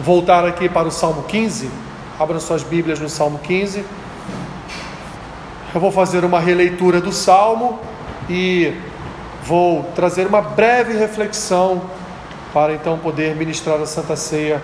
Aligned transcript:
voltar 0.00 0.46
aqui 0.46 0.68
para 0.68 0.88
o 0.88 0.90
Salmo 0.90 1.24
15. 1.24 1.70
Abra 2.18 2.40
suas 2.40 2.62
Bíblias 2.62 2.98
no 2.98 3.08
Salmo 3.08 3.38
15. 3.38 3.84
Eu 5.74 5.80
vou 5.80 5.92
fazer 5.92 6.24
uma 6.24 6.40
releitura 6.40 7.00
do 7.00 7.12
Salmo 7.12 7.78
e 8.28 8.74
vou 9.44 9.84
trazer 9.94 10.26
uma 10.26 10.40
breve 10.40 10.96
reflexão 10.96 11.82
para 12.52 12.72
então 12.72 12.98
poder 12.98 13.36
ministrar 13.36 13.80
a 13.80 13.86
Santa 13.86 14.16
Ceia 14.16 14.62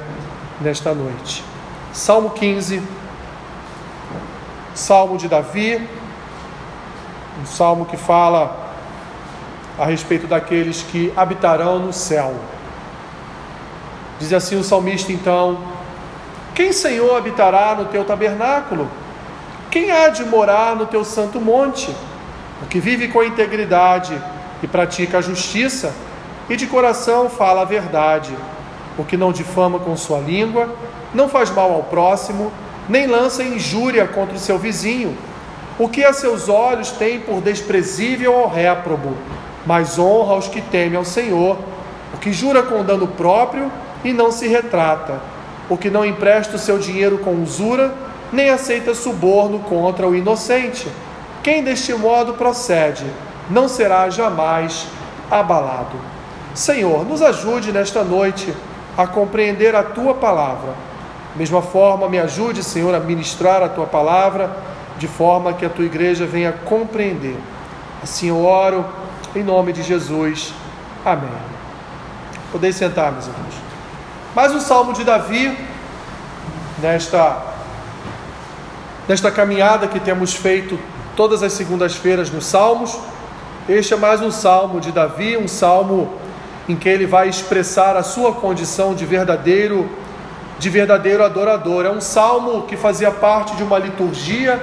nesta 0.61 0.95
noite. 0.95 1.45
Salmo 1.93 2.31
15, 2.31 2.83
Salmo 4.75 5.17
de 5.17 5.29
Davi, 5.29 5.87
um 7.41 7.47
salmo 7.47 7.85
que 7.85 7.97
fala 7.97 8.73
a 9.79 9.85
respeito 9.85 10.27
daqueles 10.27 10.83
que 10.83 11.13
habitarão 11.17 11.79
no 11.79 11.93
céu. 11.93 12.35
Diz 14.19 14.33
assim 14.33 14.57
o 14.57 14.65
salmista 14.65 15.13
então: 15.13 15.59
Quem, 16.55 16.73
Senhor, 16.73 17.17
habitará 17.17 17.75
no 17.75 17.87
teu 17.87 18.05
tabernáculo? 18.05 18.89
Quem 19.71 19.91
há 19.91 20.09
de 20.09 20.25
morar 20.25 20.75
no 20.75 20.87
teu 20.87 21.05
santo 21.05 21.41
monte? 21.41 21.95
O 22.63 22.67
que 22.67 22.81
vive 22.81 23.09
com 23.09 23.23
integridade 23.23 24.19
e 24.63 24.67
pratica 24.67 25.19
a 25.19 25.21
justiça, 25.21 25.93
e 26.49 26.57
de 26.57 26.67
coração 26.67 27.29
fala 27.29 27.63
a 27.63 27.65
verdade, 27.67 28.35
o 28.97 29.05
que 29.05 29.17
não 29.17 29.33
difama 29.33 29.79
com 29.79 29.95
sua 29.97 30.19
língua, 30.19 30.75
não 31.13 31.29
faz 31.29 31.51
mal 31.51 31.73
ao 31.73 31.83
próximo, 31.83 32.51
nem 32.89 33.07
lança 33.07 33.43
injúria 33.43 34.07
contra 34.07 34.37
o 34.37 34.39
seu 34.39 34.59
vizinho, 34.59 35.17
o 35.79 35.89
que 35.89 36.05
a 36.05 36.13
seus 36.13 36.49
olhos 36.49 36.91
tem 36.93 37.21
por 37.21 37.43
desprezível 37.43 38.33
ou 38.33 38.49
réprobo, 38.49 39.15
mas 39.67 39.99
honra 39.99 40.37
os 40.37 40.49
que 40.49 40.63
temem 40.63 40.97
ao 40.97 41.05
Senhor, 41.05 41.59
o 42.15 42.17
que 42.17 42.33
jura 42.33 42.63
com 42.63 42.83
dano 42.83 43.09
próprio 43.09 43.71
e 44.05 44.13
não 44.13 44.31
se 44.31 44.47
retrata, 44.47 45.21
o 45.69 45.77
que 45.77 45.91
não 45.91 46.05
empresta 46.05 46.57
o 46.57 46.59
seu 46.59 46.79
dinheiro 46.79 47.19
com 47.19 47.43
usura, 47.43 47.93
nem 48.33 48.51
aceita 48.51 48.95
suborno 48.95 49.61
contra 49.61 50.07
o 50.07 50.15
inocente. 50.15 50.89
Quem 51.43 51.63
deste 51.63 51.93
modo 51.95 52.35
procede, 52.35 53.05
não 53.51 53.69
será 53.69 54.09
jamais 54.11 54.87
abalado. 55.31 55.97
Senhor, 56.55 57.05
nos 57.05 57.23
ajude 57.23 57.73
nesta 57.73 58.03
noite 58.03 58.53
a 58.97 59.07
compreender 59.07 59.75
a 59.75 59.83
tua 59.83 60.15
palavra. 60.15 60.75
Mesma 61.35 61.61
forma, 61.61 62.09
me 62.09 62.19
ajude, 62.19 62.63
Senhor, 62.63 62.95
a 62.95 63.01
ministrar 63.01 63.63
a 63.63 63.69
tua 63.69 63.87
palavra, 63.87 64.57
de 64.99 65.07
forma 65.07 65.53
que 65.53 65.67
a 65.67 65.69
tua 65.69 65.85
igreja 65.85 66.25
venha 66.27 66.53
compreender. 66.53 67.37
Assim 68.03 68.29
eu 68.29 68.45
oro, 68.45 68.85
em 69.35 69.43
nome 69.43 69.73
de 69.73 69.83
Jesus. 69.83 70.55
Amém. 71.05 71.29
Podem 72.51 72.73
sentar, 72.73 73.13
meus 73.13 73.27
irmãos. 73.27 73.66
Mais 74.37 74.53
um 74.53 74.61
salmo 74.61 74.93
de 74.93 75.03
Davi, 75.03 75.57
nesta, 76.83 77.43
nesta 79.09 79.31
caminhada 79.31 79.89
que 79.89 79.99
temos 79.99 80.35
feito 80.35 80.79
todas 81.17 81.43
as 81.43 81.55
segundas-feiras 81.55 82.31
nos 82.31 82.45
Salmos. 82.45 82.99
Este 83.67 83.95
é 83.95 83.97
mais 83.97 84.21
um 84.21 84.31
salmo 84.31 84.79
de 84.79 84.93
Davi, 84.93 85.39
um 85.39 85.49
salmo 85.49 86.13
em 86.69 86.77
que 86.77 86.87
ele 86.87 87.07
vai 87.07 87.31
expressar 87.31 87.97
a 87.97 88.03
sua 88.03 88.31
condição 88.35 88.95
de 88.95 89.07
verdadeiro 89.07 89.89
de 90.59 90.69
verdadeiro 90.69 91.25
adorador. 91.25 91.87
É 91.87 91.91
um 91.91 92.03
salmo 92.03 92.65
que 92.65 92.77
fazia 92.77 93.11
parte 93.11 93.57
de 93.57 93.63
uma 93.63 93.79
liturgia 93.79 94.61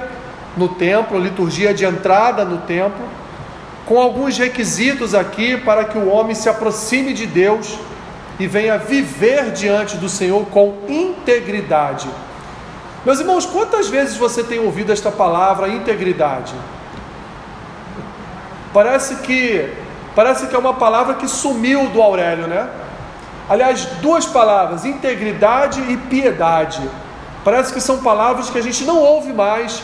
no 0.56 0.68
templo, 0.68 1.18
liturgia 1.18 1.74
de 1.74 1.84
entrada 1.84 2.46
no 2.46 2.60
templo, 2.60 3.04
com 3.88 4.00
alguns 4.00 4.38
requisitos 4.38 5.16
aqui 5.16 5.58
para 5.58 5.84
que 5.84 5.98
o 5.98 6.10
homem 6.10 6.36
se 6.36 6.48
aproxime 6.48 7.12
de 7.12 7.26
Deus 7.26 7.76
e 8.40 8.48
venha 8.48 8.78
viver 8.78 9.52
diante 9.52 9.98
do 9.98 10.10
Senhor 10.10 10.46
com 10.48 10.76
integridade. 10.88 12.10
Meus 13.06 13.20
irmãos, 13.20 13.46
quantas 13.46 13.90
vezes 13.90 14.16
você 14.18 14.44
tem 14.44 14.60
ouvido 14.60 14.92
esta 14.92 15.12
palavra 15.12 15.68
integridade? 15.68 16.54
Parece 18.74 19.16
que 19.18 19.70
parece 20.16 20.48
que 20.48 20.56
é 20.56 20.60
uma 20.60 20.74
palavra 20.74 21.16
que 21.16 21.28
sumiu 21.28 21.90
do 21.90 22.02
Aurélio, 22.02 22.48
né? 22.48 22.70
Aliás, 23.50 23.86
duas 24.02 24.26
palavras, 24.26 24.86
integridade 24.86 25.82
e 25.82 25.98
piedade. 25.98 26.82
Parece 27.44 27.74
que 27.74 27.82
são 27.82 27.98
palavras 27.98 28.50
que 28.50 28.58
a 28.58 28.62
gente 28.62 28.86
não 28.86 29.00
ouve 29.00 29.34
mais 29.34 29.82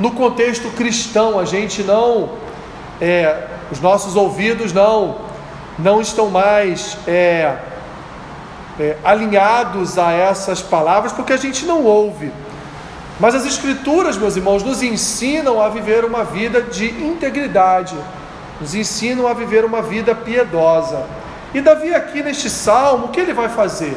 no 0.00 0.12
contexto 0.12 0.70
cristão. 0.70 1.38
A 1.38 1.44
gente 1.44 1.82
não, 1.82 2.30
é, 3.00 3.46
os 3.70 3.78
nossos 3.78 4.16
ouvidos 4.16 4.72
não, 4.72 5.16
não 5.78 6.00
estão 6.00 6.30
mais 6.30 6.96
é, 7.06 7.54
é, 8.78 8.96
alinhados 9.04 9.98
a 9.98 10.12
essas 10.12 10.60
palavras 10.60 11.12
porque 11.12 11.32
a 11.32 11.36
gente 11.36 11.64
não 11.64 11.84
ouve. 11.84 12.32
Mas 13.20 13.34
as 13.34 13.46
Escrituras, 13.46 14.16
meus 14.16 14.36
irmãos, 14.36 14.62
nos 14.62 14.82
ensinam 14.82 15.60
a 15.60 15.68
viver 15.68 16.04
uma 16.04 16.24
vida 16.24 16.60
de 16.60 16.86
integridade, 16.86 17.96
nos 18.60 18.74
ensinam 18.74 19.28
a 19.28 19.32
viver 19.32 19.64
uma 19.64 19.80
vida 19.80 20.14
piedosa. 20.14 21.06
E 21.52 21.60
Davi, 21.60 21.94
aqui 21.94 22.22
neste 22.22 22.50
salmo, 22.50 23.06
o 23.06 23.08
que 23.10 23.20
ele 23.20 23.32
vai 23.32 23.48
fazer? 23.48 23.96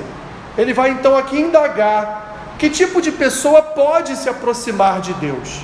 Ele 0.57 0.73
vai 0.73 0.91
então 0.91 1.17
aqui 1.17 1.39
indagar 1.39 2.55
que 2.59 2.69
tipo 2.69 3.01
de 3.01 3.11
pessoa 3.11 3.61
pode 3.61 4.15
se 4.15 4.29
aproximar 4.29 5.01
de 5.01 5.13
Deus, 5.13 5.61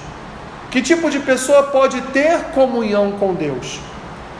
que 0.70 0.82
tipo 0.82 1.10
de 1.10 1.20
pessoa 1.20 1.64
pode 1.64 2.02
ter 2.02 2.38
comunhão 2.56 3.12
com 3.14 3.34
Deus. 3.34 3.80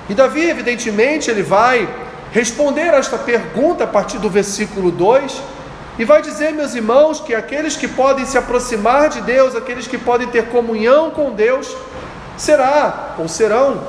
E 0.10 0.14
Davi, 0.14 0.42
evidentemente, 0.50 1.30
ele 1.30 1.44
vai 1.44 1.88
responder 2.34 2.94
a 2.94 2.98
esta 2.98 3.18
pergunta 3.18 3.84
a 3.84 3.88
partir 3.88 4.18
do 4.18 4.30
versículo 4.30 4.90
2 4.92 5.42
e 6.00 6.04
vai 6.04 6.24
dizer, 6.24 6.52
meus 6.52 6.74
irmãos, 6.74 7.22
que 7.22 7.36
aqueles 7.36 7.76
que 7.76 7.88
podem 7.88 8.26
se 8.26 8.38
aproximar 8.38 9.10
de 9.10 9.22
Deus, 9.22 9.56
aqueles 9.56 9.86
que 9.86 10.00
podem 10.00 10.28
ter 10.28 10.48
comunhão 10.48 11.12
com 11.12 11.32
Deus, 11.32 11.74
será 12.36 13.14
ou 13.20 13.28
serão 13.28 13.82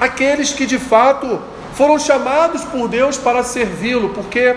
aqueles 0.00 0.52
que 0.52 0.64
de 0.64 0.78
fato 0.78 1.40
foram 1.74 1.98
chamados 1.98 2.62
por 2.64 2.86
Deus 2.86 3.18
para 3.18 3.42
servi-lo, 3.42 4.10
porque 4.10 4.54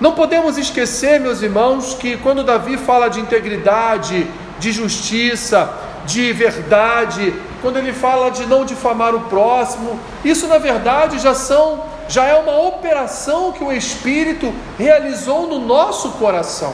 não 0.00 0.12
podemos 0.12 0.56
esquecer, 0.56 1.18
meus 1.18 1.42
irmãos, 1.42 1.94
que 1.94 2.16
quando 2.18 2.44
Davi 2.44 2.76
fala 2.76 3.08
de 3.08 3.18
integridade, 3.18 4.30
de 4.60 4.70
justiça, 4.70 5.68
de 6.04 6.32
verdade, 6.32 7.34
quando 7.60 7.78
ele 7.78 7.92
fala 7.92 8.30
de 8.30 8.46
não 8.46 8.64
difamar 8.64 9.14
o 9.16 9.22
próximo, 9.22 9.98
isso 10.24 10.46
na 10.46 10.58
verdade 10.58 11.18
já 11.18 11.34
são 11.34 11.95
já 12.08 12.24
é 12.24 12.34
uma 12.34 12.58
operação 12.58 13.52
que 13.52 13.62
o 13.62 13.72
Espírito 13.72 14.54
realizou 14.78 15.46
no 15.46 15.58
nosso 15.58 16.10
coração. 16.12 16.72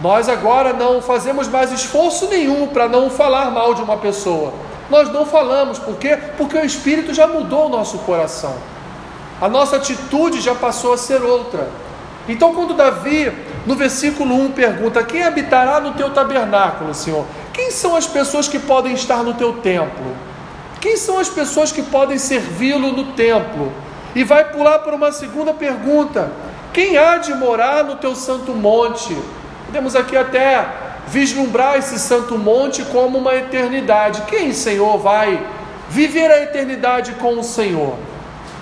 Nós 0.00 0.28
agora 0.28 0.72
não 0.72 1.00
fazemos 1.00 1.48
mais 1.48 1.72
esforço 1.72 2.28
nenhum 2.28 2.68
para 2.68 2.88
não 2.88 3.08
falar 3.08 3.50
mal 3.50 3.74
de 3.74 3.82
uma 3.82 3.96
pessoa. 3.96 4.52
Nós 4.90 5.10
não 5.10 5.24
falamos, 5.24 5.78
por 5.78 5.96
quê? 5.96 6.18
Porque 6.36 6.56
o 6.56 6.64
Espírito 6.64 7.14
já 7.14 7.26
mudou 7.26 7.66
o 7.66 7.68
nosso 7.68 7.98
coração. 7.98 8.54
A 9.40 9.48
nossa 9.48 9.76
atitude 9.76 10.40
já 10.40 10.54
passou 10.54 10.92
a 10.92 10.98
ser 10.98 11.22
outra. 11.22 11.68
Então, 12.28 12.54
quando 12.54 12.74
Davi, 12.74 13.32
no 13.66 13.74
versículo 13.74 14.34
1, 14.34 14.52
pergunta: 14.52 15.02
Quem 15.02 15.22
habitará 15.22 15.80
no 15.80 15.92
teu 15.92 16.10
tabernáculo, 16.10 16.94
Senhor? 16.94 17.24
Quem 17.52 17.70
são 17.70 17.96
as 17.96 18.06
pessoas 18.06 18.48
que 18.48 18.58
podem 18.58 18.94
estar 18.94 19.22
no 19.22 19.34
teu 19.34 19.54
templo? 19.54 20.14
Quem 20.80 20.96
são 20.96 21.18
as 21.18 21.28
pessoas 21.28 21.72
que 21.72 21.82
podem 21.82 22.18
servi-lo 22.18 22.92
no 22.92 23.12
templo? 23.12 23.72
E 24.16 24.24
vai 24.24 24.44
pular 24.44 24.78
para 24.78 24.96
uma 24.96 25.12
segunda 25.12 25.52
pergunta: 25.52 26.32
Quem 26.72 26.96
há 26.96 27.18
de 27.18 27.34
morar 27.34 27.84
no 27.84 27.96
teu 27.96 28.16
santo 28.16 28.52
monte? 28.52 29.14
Podemos 29.66 29.94
aqui 29.94 30.16
até 30.16 30.66
vislumbrar 31.06 31.76
esse 31.76 31.98
santo 31.98 32.38
monte 32.38 32.82
como 32.84 33.18
uma 33.18 33.34
eternidade. 33.34 34.22
Quem, 34.22 34.54
Senhor, 34.54 34.96
vai 34.96 35.46
viver 35.90 36.30
a 36.30 36.42
eternidade 36.42 37.12
com 37.20 37.38
o 37.38 37.44
Senhor? 37.44 37.94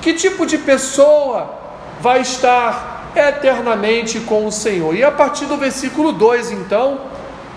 Que 0.03 0.13
tipo 0.15 0.45
de 0.45 0.59
pessoa 0.59 1.55
vai 2.01 2.21
estar 2.21 3.13
eternamente 3.15 4.19
com 4.19 4.47
o 4.47 4.51
Senhor? 4.51 4.93
E 4.97 5.05
a 5.05 5.13
partir 5.13 5.45
do 5.45 5.57
versículo 5.57 6.11
2, 6.11 6.51
então, 6.51 6.99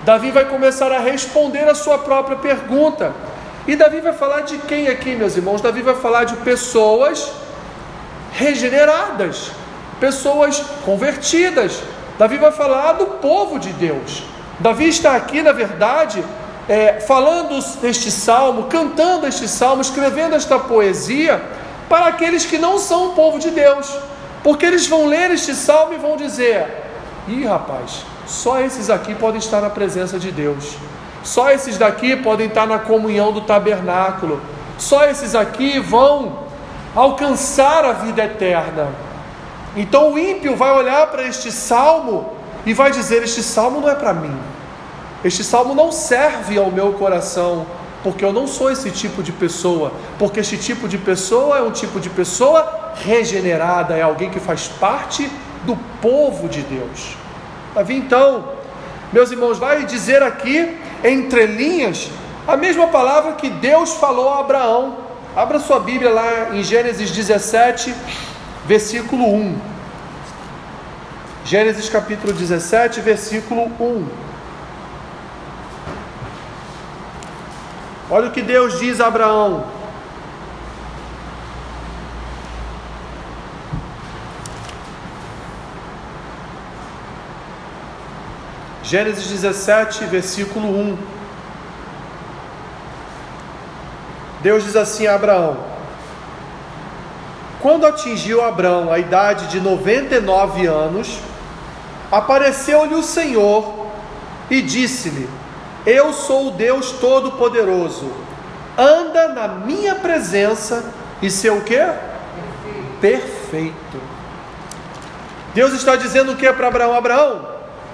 Davi 0.06 0.30
vai 0.30 0.46
começar 0.46 0.92
a 0.92 1.00
responder 1.00 1.68
a 1.68 1.74
sua 1.74 1.98
própria 1.98 2.38
pergunta. 2.38 3.12
E 3.66 3.76
Davi 3.76 4.02
vai 4.02 4.14
falar 4.14 4.42
de 4.42 4.60
quem 4.60 4.88
aqui, 4.88 5.16
meus 5.16 5.36
irmãos? 5.36 5.62
Davi 5.62 5.82
vai 5.82 5.96
falar 5.96 6.26
de 6.26 6.36
pessoas 6.38 7.47
regeneradas, 8.38 9.52
pessoas 10.00 10.64
convertidas. 10.86 11.82
Davi 12.20 12.38
vai 12.38 12.52
falar 12.52 12.94
do 12.94 13.08
povo 13.28 13.60
de 13.60 13.74
Deus. 13.74 14.24
Davi 14.60 14.88
está 14.88 15.16
aqui, 15.16 15.42
na 15.42 15.52
verdade, 15.52 16.24
é, 16.70 17.00
falando 17.00 17.58
este 17.84 18.12
salmo, 18.12 18.66
cantando 18.66 19.26
este 19.26 19.48
salmo, 19.48 19.82
escrevendo 19.82 20.36
esta 20.36 20.60
poesia 20.60 21.42
para 21.90 22.08
aqueles 22.08 22.46
que 22.46 22.58
não 22.58 22.78
são 22.78 23.08
o 23.08 23.14
povo 23.14 23.40
de 23.40 23.50
Deus, 23.50 23.92
porque 24.44 24.66
eles 24.66 24.86
vão 24.88 25.08
ler 25.08 25.32
este 25.32 25.56
salmo 25.56 25.94
e 25.94 25.98
vão 25.98 26.16
dizer: 26.16 26.66
ih, 27.28 27.46
rapaz, 27.46 28.06
só 28.28 28.60
esses 28.60 28.90
aqui 28.90 29.16
podem 29.16 29.40
estar 29.40 29.62
na 29.62 29.70
presença 29.70 30.20
de 30.20 30.32
Deus, 30.32 30.76
só 31.24 31.50
esses 31.50 31.78
daqui 31.78 32.16
podem 32.16 32.48
estar 32.48 32.68
na 32.68 32.78
comunhão 32.78 33.32
do 33.32 33.42
tabernáculo, 33.42 34.42
só 34.78 35.06
esses 35.06 35.34
aqui 35.34 35.80
vão 35.80 36.47
alcançar 36.98 37.86
a 37.86 37.94
vida 37.94 38.24
eterna. 38.24 38.90
Então 39.76 40.14
o 40.14 40.20
ímpio 40.20 40.56
vai 40.56 40.72
olhar 40.72 41.06
para 41.08 41.28
este 41.28 41.52
salmo 41.52 42.34
e 42.66 42.74
vai 42.74 42.90
dizer: 42.90 43.22
Este 43.22 43.44
salmo 43.44 43.80
não 43.80 43.90
é 43.90 43.94
para 43.96 44.14
mim, 44.14 44.36
este 45.24 45.44
salmo 45.44 45.76
não 45.76 45.92
serve 45.92 46.58
ao 46.58 46.72
meu 46.72 46.94
coração, 46.94 47.68
porque 48.04 48.26
eu 48.26 48.34
não 48.34 48.48
sou 48.48 48.72
esse 48.72 48.90
tipo 48.90 49.22
de 49.22 49.32
pessoa, 49.32 49.92
porque 50.18 50.40
este 50.40 50.58
tipo 50.58 50.88
de 50.88 50.98
pessoa 50.98 51.60
é 51.60 51.62
um 51.62 51.72
tipo 51.72 52.00
de 52.00 52.10
pessoa 52.10 52.94
regenerada, 52.96 53.96
é 53.96 54.02
alguém 54.02 54.32
que 54.32 54.40
faz 54.40 54.68
parte 54.68 55.30
do 55.66 55.76
povo 56.02 56.50
de 56.50 56.62
Deus. 56.64 57.16
Davi, 57.76 57.96
então, 57.96 58.54
meus 59.14 59.30
irmãos, 59.30 59.60
vai 59.60 59.86
dizer 59.86 60.24
aqui, 60.24 60.76
entre 61.04 61.46
linhas, 61.46 62.10
a 62.48 62.58
mesma 62.58 62.88
palavra 62.88 63.34
que 63.34 63.50
Deus 63.50 63.94
falou 63.94 64.30
a 64.34 64.40
Abraão. 64.40 65.07
Abra 65.38 65.60
sua 65.60 65.80
Bíblia 65.80 66.10
lá 66.10 66.56
em 66.56 66.64
Gênesis 66.64 67.12
17, 67.12 67.94
versículo 68.66 69.24
1. 69.24 69.56
Gênesis 71.46 71.88
capítulo 71.90 72.34
17, 72.34 73.02
versículo 73.02 73.72
1. 73.80 74.08
Olha 78.10 78.30
o 78.30 78.32
que 78.32 78.42
Deus 78.42 78.80
diz 78.80 79.00
a 79.00 79.06
Abraão: 79.06 79.68
Gênesis 88.82 89.28
17, 89.28 90.04
versículo 90.06 90.68
1. 90.68 91.17
Deus 94.42 94.64
diz 94.64 94.76
assim 94.76 95.08
a 95.08 95.16
Abraão: 95.16 95.58
Quando 97.62 97.86
atingiu 97.86 98.44
Abraão 98.44 98.92
a 98.92 99.00
idade 99.00 99.48
de 99.48 99.60
99 99.60 100.66
anos, 100.66 101.20
apareceu-lhe 102.12 102.96
o 102.96 103.04
Senhor 103.04 103.88
e 104.50 104.62
disse-lhe: 104.62 105.30
Eu 105.86 106.14
sou 106.14 106.48
o 106.48 106.52
Deus 106.52 106.92
Todo-Poderoso, 106.92 108.12
anda 108.78 109.30
na 109.30 109.48
minha 109.48 109.96
presença 109.96 110.94
e 111.22 111.30
ser 111.30 111.52
o 111.52 111.62
que? 111.62 111.80
Perfeito. 113.02 114.02
Deus 115.54 115.74
está 115.74 115.96
dizendo 115.96 116.34
o 116.34 116.36
que 116.36 116.52
para 116.54 116.68
Abraão? 116.68 116.94
Abraão, 116.94 117.48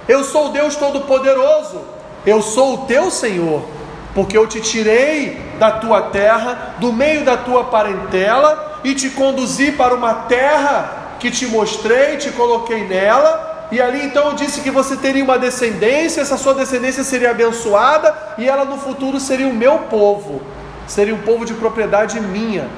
eu 0.06 0.22
sou 0.22 0.48
o 0.48 0.52
Deus 0.52 0.76
Todo-Poderoso, 0.76 1.80
eu 2.26 2.42
sou 2.42 2.74
o 2.74 2.86
teu 2.86 3.10
Senhor, 3.10 3.64
porque 4.14 4.38
eu 4.38 4.46
te 4.46 4.60
tirei 4.60 5.40
da 5.58 5.72
tua 5.72 6.02
terra, 6.02 6.76
do 6.78 6.92
meio 6.92 7.24
da 7.24 7.36
tua 7.36 7.64
parentela, 7.64 8.80
e 8.84 8.94
te 8.94 9.10
conduzi 9.10 9.72
para 9.72 9.94
uma 9.94 10.14
terra 10.14 11.16
que 11.18 11.30
te 11.30 11.46
mostrei, 11.46 12.16
te 12.16 12.30
coloquei 12.30 12.86
nela, 12.86 13.66
e 13.72 13.80
ali 13.80 14.04
então 14.04 14.28
eu 14.28 14.34
disse 14.34 14.60
que 14.60 14.70
você 14.70 14.96
teria 14.96 15.24
uma 15.24 15.38
descendência, 15.38 16.20
essa 16.20 16.36
sua 16.36 16.54
descendência 16.54 17.02
seria 17.02 17.30
abençoada, 17.30 18.14
e 18.38 18.48
ela 18.48 18.64
no 18.64 18.76
futuro 18.78 19.18
seria 19.18 19.48
o 19.48 19.54
meu 19.54 19.78
povo, 19.90 20.42
seria 20.86 21.14
um 21.14 21.22
povo 21.22 21.44
de 21.44 21.54
propriedade 21.54 22.20
minha. 22.20 22.68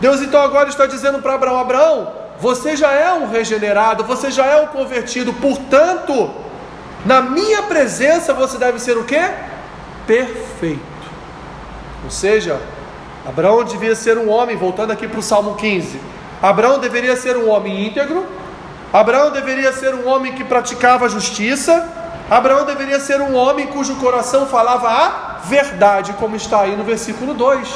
Deus 0.00 0.20
então 0.20 0.40
agora 0.42 0.68
está 0.68 0.86
dizendo 0.86 1.20
para 1.20 1.34
Abraão: 1.34 1.60
Abraão, 1.60 2.12
você 2.40 2.76
já 2.76 2.90
é 2.90 3.12
um 3.12 3.30
regenerado, 3.30 4.02
você 4.02 4.30
já 4.30 4.46
é 4.46 4.56
um 4.56 4.66
convertido, 4.66 5.32
portanto, 5.34 6.30
na 7.04 7.20
minha 7.20 7.62
presença 7.62 8.32
você 8.32 8.58
deve 8.58 8.80
ser 8.80 8.96
o 8.96 9.04
que? 9.04 9.20
Perfeito. 10.06 10.80
Ou 12.04 12.10
seja, 12.10 12.60
Abraão 13.26 13.62
devia 13.64 13.94
ser 13.94 14.18
um 14.18 14.28
homem, 14.28 14.56
voltando 14.56 14.90
aqui 14.90 15.06
para 15.06 15.20
o 15.20 15.22
Salmo 15.22 15.54
15. 15.54 16.00
Abraão 16.42 16.78
deveria 16.78 17.16
ser 17.16 17.36
um 17.36 17.48
homem 17.48 17.86
íntegro. 17.86 18.26
Abraão 18.92 19.30
deveria 19.30 19.72
ser 19.72 19.94
um 19.94 20.08
homem 20.08 20.32
que 20.32 20.42
praticava 20.42 21.08
justiça. 21.08 21.88
Abraão 22.28 22.64
deveria 22.66 22.98
ser 22.98 23.20
um 23.20 23.34
homem 23.34 23.66
cujo 23.68 23.96
coração 23.96 24.46
falava 24.46 24.88
a 24.88 25.38
verdade, 25.44 26.12
como 26.14 26.34
está 26.34 26.62
aí 26.62 26.76
no 26.76 26.84
versículo 26.84 27.34
2. 27.34 27.68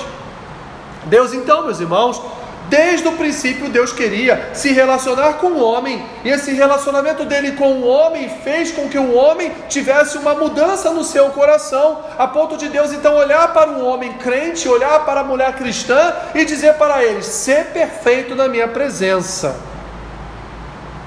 Deus, 1.05 1.33
então, 1.33 1.65
meus 1.65 1.79
irmãos, 1.79 2.21
Desde 2.69 3.07
o 3.07 3.13
princípio, 3.13 3.69
Deus 3.69 3.93
queria 3.93 4.51
se 4.53 4.73
relacionar 4.73 5.35
com 5.35 5.49
o 5.49 5.63
homem, 5.63 6.05
e 6.25 6.31
esse 6.31 6.53
relacionamento 6.53 7.25
dele 7.25 7.53
com 7.53 7.75
o 7.75 7.87
homem 7.87 8.29
fez 8.43 8.73
com 8.73 8.89
que 8.89 8.99
o 8.99 9.15
homem 9.15 9.53
tivesse 9.69 10.19
uma 10.19 10.35
mudança 10.35 10.91
no 10.91 11.05
seu 11.05 11.31
coração, 11.31 12.01
a 12.19 12.27
ponto 12.27 12.57
de 12.57 12.69
Deus 12.69 12.93
então 12.93 13.15
olhar 13.15 13.53
para 13.53 13.71
o 13.71 13.87
homem 13.87 14.15
crente, 14.15 14.69
olhar 14.69 15.05
para 15.05 15.21
a 15.21 15.25
mulher 15.25 15.55
cristã 15.55 16.13
e 16.35 16.45
dizer 16.45 16.75
para 16.75 17.05
eles: 17.05 17.27
ser 17.27 17.67
perfeito 17.67 18.35
na 18.35 18.49
minha 18.49 18.67
presença. 18.67 19.57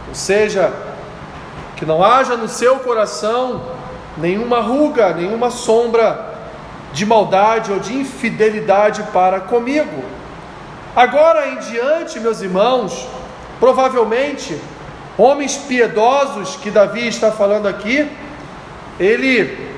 Ou 0.08 0.16
seja, 0.16 0.72
que 1.76 1.86
não 1.86 2.02
haja 2.02 2.38
no 2.38 2.48
seu 2.48 2.80
coração 2.80 3.62
nenhuma 4.18 4.62
ruga, 4.62 5.14
nenhuma 5.14 5.52
sombra 5.52 6.36
de 6.94 7.06
maldade 7.06 7.72
ou 7.72 7.80
de 7.80 7.94
infidelidade 7.98 9.04
para 9.12 9.42
comigo. 9.42 10.19
Agora 10.96 11.48
em 11.50 11.58
diante, 11.58 12.20
meus 12.20 12.42
irmãos, 12.42 13.08
provavelmente, 13.60 14.60
homens 15.18 15.56
piedosos 15.56 16.56
que 16.56 16.72
Davi 16.72 17.08
está 17.08 17.32
falando 17.32 17.68
aqui, 17.68 18.10
ele, 19.00 19.70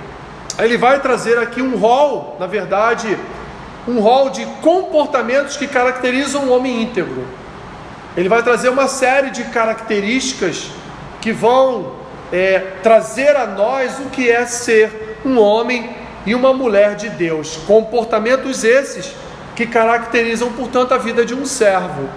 ele 0.57 0.77
vai 0.77 0.99
trazer 0.99 1.37
aqui 1.37 1.61
um 1.61 1.77
rol, 1.77 2.37
na 2.39 2.47
verdade, 2.47 3.17
um 3.87 3.99
rol 3.99 4.29
de 4.29 4.45
comportamentos 4.61 5.57
que 5.57 5.67
caracterizam 5.67 6.45
um 6.45 6.51
homem 6.53 6.83
íntegro. 6.83 7.25
Ele 8.15 8.29
vai 8.29 8.41
trazer 8.41 8.69
uma 8.69 8.87
série 8.87 9.31
de 9.31 9.43
características 9.45 10.69
que 11.19 11.31
vão 11.31 11.93
é, 12.31 12.59
trazer 12.81 13.35
a 13.35 13.45
nós 13.45 13.99
o 13.99 14.09
que 14.09 14.29
é 14.29 14.45
ser 14.45 15.19
um 15.25 15.39
homem 15.39 15.89
e 16.25 16.33
uma 16.33 16.53
mulher 16.53 16.95
de 16.95 17.09
Deus. 17.09 17.57
Comportamentos 17.67 18.63
esses 18.63 19.13
que 19.55 19.65
caracterizam, 19.65 20.51
portanto, 20.53 20.93
a 20.93 20.97
vida 20.97 21.25
de 21.25 21.33
um 21.33 21.45
servo, 21.45 22.09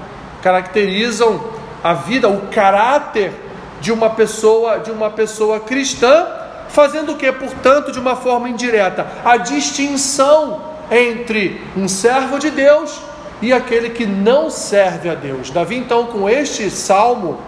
caracterizam 0.43 1.41
a 1.83 1.95
vida, 1.95 2.29
o 2.29 2.49
caráter 2.49 3.33
de 3.81 3.93
uma 3.93 4.11
pessoa, 4.11 4.79
de 4.79 4.91
uma 4.91 5.11
pessoa 5.11 5.61
cristã, 5.61 6.27
fazendo 6.69 7.13
o 7.13 7.17
que, 7.17 7.31
portanto, 7.31 7.93
de 7.93 7.99
uma 7.99 8.17
forma 8.17 8.49
indireta, 8.49 9.07
a 9.25 9.37
distinção 9.37 10.61
entre 10.91 11.63
um 11.77 11.87
servo 11.89 12.39
de 12.39 12.51
Deus 12.51 13.01
e 13.41 13.53
aquele 13.53 13.91
que 13.91 14.07
não 14.07 14.49
serve 14.51 15.09
a 15.09 15.15
Deus. 15.15 15.51
Davi, 15.51 15.77
então, 15.77 16.07
com 16.07 16.29
este 16.29 16.71
salmo, 16.71 17.39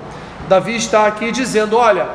Davi 0.48 0.76
está 0.76 1.06
aqui 1.06 1.32
dizendo: 1.32 1.76
olha, 1.76 2.06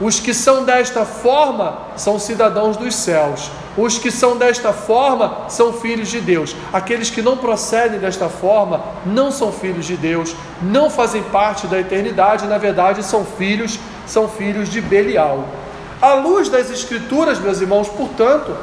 os 0.00 0.20
que 0.20 0.32
são 0.32 0.64
desta 0.64 1.04
forma 1.04 1.78
são 1.96 2.18
cidadãos 2.18 2.76
dos 2.76 2.94
céus. 2.94 3.50
Os 3.80 3.96
que 3.96 4.10
são 4.10 4.36
desta 4.36 4.74
forma 4.74 5.48
são 5.48 5.72
filhos 5.72 6.08
de 6.08 6.20
Deus. 6.20 6.54
Aqueles 6.70 7.08
que 7.08 7.22
não 7.22 7.38
procedem 7.38 7.98
desta 7.98 8.28
forma 8.28 8.84
não 9.06 9.32
são 9.32 9.50
filhos 9.50 9.86
de 9.86 9.96
Deus, 9.96 10.36
não 10.60 10.90
fazem 10.90 11.22
parte 11.22 11.66
da 11.66 11.80
eternidade, 11.80 12.46
na 12.46 12.58
verdade 12.58 13.02
são 13.02 13.24
filhos, 13.24 13.78
são 14.06 14.28
filhos 14.28 14.68
de 14.68 14.82
Belial. 14.82 15.48
À 15.98 16.12
luz 16.12 16.50
das 16.50 16.70
escrituras, 16.70 17.38
meus 17.38 17.62
irmãos, 17.62 17.88
portanto, 17.88 18.54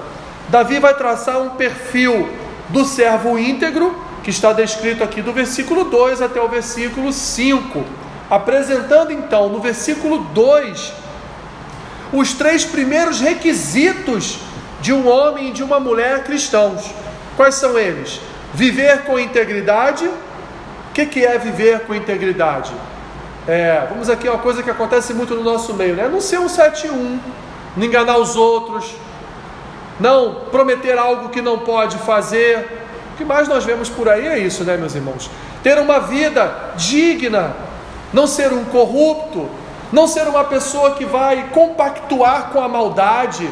Davi 0.49 0.77
vai 0.77 0.93
traçar 0.93 1.41
um 1.41 1.49
perfil 1.49 2.29
do 2.69 2.85
servo 2.85 3.39
íntegro, 3.39 3.99
que 4.23 4.29
está 4.29 4.53
descrito 4.53 5.03
aqui 5.03 5.23
do 5.23 5.33
versículo 5.33 5.85
2 5.85 6.21
até 6.21 6.39
o 6.39 6.47
versículo 6.47 7.11
5, 7.11 7.83
apresentando 8.29 9.11
então 9.11 9.49
no 9.49 9.59
versículo 9.59 10.19
2 10.19 10.93
os 12.13 12.33
três 12.33 12.63
primeiros 12.63 13.19
requisitos 13.19 14.46
de 14.87 14.93
um 14.93 15.05
homem 15.05 15.49
e 15.49 15.51
de 15.51 15.61
uma 15.61 15.81
mulher 15.81 16.23
cristãos. 16.23 16.81
Quais 17.35 17.55
são 17.55 17.77
eles? 17.77 18.21
Viver 18.53 19.03
com 19.03 19.19
integridade. 19.19 20.05
O 20.05 20.93
que, 20.93 21.25
é 21.25 21.37
viver 21.37 21.81
com 21.81 21.93
integridade? 21.93 22.71
É, 23.45 23.85
vamos 23.89 24.09
aqui, 24.09 24.29
uma 24.29 24.37
coisa 24.37 24.63
que 24.63 24.69
acontece 24.69 25.13
muito 25.13 25.35
no 25.35 25.43
nosso 25.43 25.73
meio, 25.73 25.93
né? 25.93 26.07
Não 26.07 26.21
ser 26.21 26.39
um 26.39 26.47
7-1, 26.47 27.19
não 27.75 27.85
enganar 27.85 28.17
os 28.17 28.37
outros, 28.37 28.95
não 29.99 30.45
prometer 30.51 30.97
algo 30.97 31.27
que 31.27 31.41
não 31.41 31.59
pode 31.59 31.97
fazer. 31.97 32.65
O 33.13 33.17
que 33.17 33.25
mais 33.25 33.49
nós 33.49 33.65
vemos 33.65 33.89
por 33.89 34.07
aí 34.07 34.25
é 34.25 34.39
isso, 34.39 34.63
né, 34.63 34.77
meus 34.77 34.95
irmãos? 34.95 35.29
Ter 35.61 35.77
uma 35.79 35.99
vida 35.99 36.71
digna, 36.77 37.57
não 38.13 38.25
ser 38.25 38.53
um 38.53 38.63
corrupto, 38.63 39.49
não 39.91 40.07
ser 40.07 40.29
uma 40.29 40.45
pessoa 40.45 40.91
que 40.91 41.03
vai 41.03 41.49
compactuar 41.51 42.51
com 42.53 42.61
a 42.61 42.69
maldade, 42.69 43.49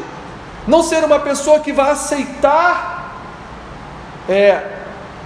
não 0.66 0.82
ser 0.82 1.04
uma 1.04 1.20
pessoa 1.20 1.60
que 1.60 1.72
vai 1.72 1.90
aceitar 1.90 3.14
é, 4.28 4.62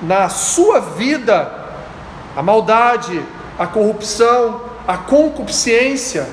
na 0.03 0.29
sua 0.29 0.81
vida 0.81 1.61
a 2.37 2.43
maldade, 2.43 3.23
a 3.59 3.67
corrupção, 3.67 4.63
a 4.87 4.97
concupiscência. 4.97 6.29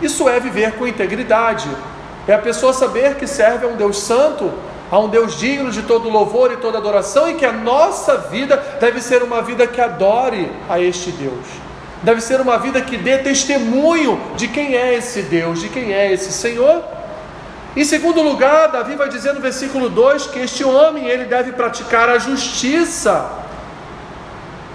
Isso 0.00 0.28
é 0.28 0.38
viver 0.38 0.72
com 0.72 0.86
integridade. 0.86 1.68
É 2.28 2.34
a 2.34 2.38
pessoa 2.38 2.72
saber 2.72 3.16
que 3.16 3.26
serve 3.26 3.66
a 3.66 3.68
um 3.68 3.76
Deus 3.76 3.98
santo, 3.98 4.52
a 4.90 4.98
um 4.98 5.08
Deus 5.08 5.38
digno 5.38 5.70
de 5.70 5.82
todo 5.82 6.08
louvor 6.08 6.52
e 6.52 6.56
toda 6.56 6.78
adoração, 6.78 7.28
e 7.28 7.34
que 7.34 7.46
a 7.46 7.52
nossa 7.52 8.16
vida 8.16 8.56
deve 8.80 9.00
ser 9.00 9.22
uma 9.22 9.42
vida 9.42 9.66
que 9.66 9.80
adore 9.80 10.50
a 10.68 10.80
este 10.80 11.10
Deus. 11.10 11.46
deve 12.02 12.22
ser 12.22 12.40
uma 12.40 12.58
vida 12.58 12.80
que 12.80 12.96
dê 12.96 13.18
testemunho 13.18 14.18
de 14.34 14.48
quem 14.48 14.74
é 14.74 14.94
esse 14.94 15.22
Deus, 15.22 15.60
de 15.60 15.68
quem 15.68 15.92
é 15.92 16.10
esse 16.10 16.32
Senhor. 16.32 16.82
Em 17.76 17.84
segundo 17.84 18.20
lugar, 18.20 18.68
Davi 18.68 18.96
vai 18.96 19.08
dizer 19.08 19.32
no 19.32 19.40
versículo 19.40 19.88
2 19.88 20.26
que 20.26 20.40
este 20.40 20.64
homem 20.64 21.06
ele 21.06 21.24
deve 21.24 21.52
praticar 21.52 22.08
a 22.08 22.18
justiça. 22.18 23.30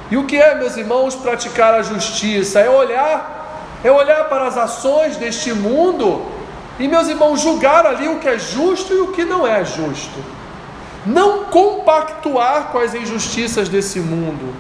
E 0.10 0.16
o 0.16 0.26
que 0.26 0.38
é, 0.38 0.56
meus 0.56 0.78
irmãos, 0.78 1.14
praticar 1.14 1.74
a 1.74 1.82
justiça? 1.82 2.60
É 2.62 2.70
olhar, 2.70 3.80
é 3.84 3.92
olhar 3.92 4.24
para 4.30 4.48
as 4.48 4.58
ações 4.58 5.18
deste 5.18 5.52
mundo 5.52 6.26
e, 6.80 6.88
meus 6.88 7.10
irmãos, 7.10 7.42
julgar 7.42 7.86
ali 7.86 8.08
o 8.08 8.20
que 8.20 8.30
é 8.30 8.40
justo 8.40 8.94
e 8.94 9.00
o 9.00 9.08
que 9.12 9.26
não 9.26 9.46
é 9.46 9.66
justo. 9.66 10.24
Não 11.06 11.46
compactuar 11.46 12.70
com 12.72 12.80
as 12.80 12.94
injustiças 12.96 13.68
desse 13.68 14.00
mundo, 14.00 14.56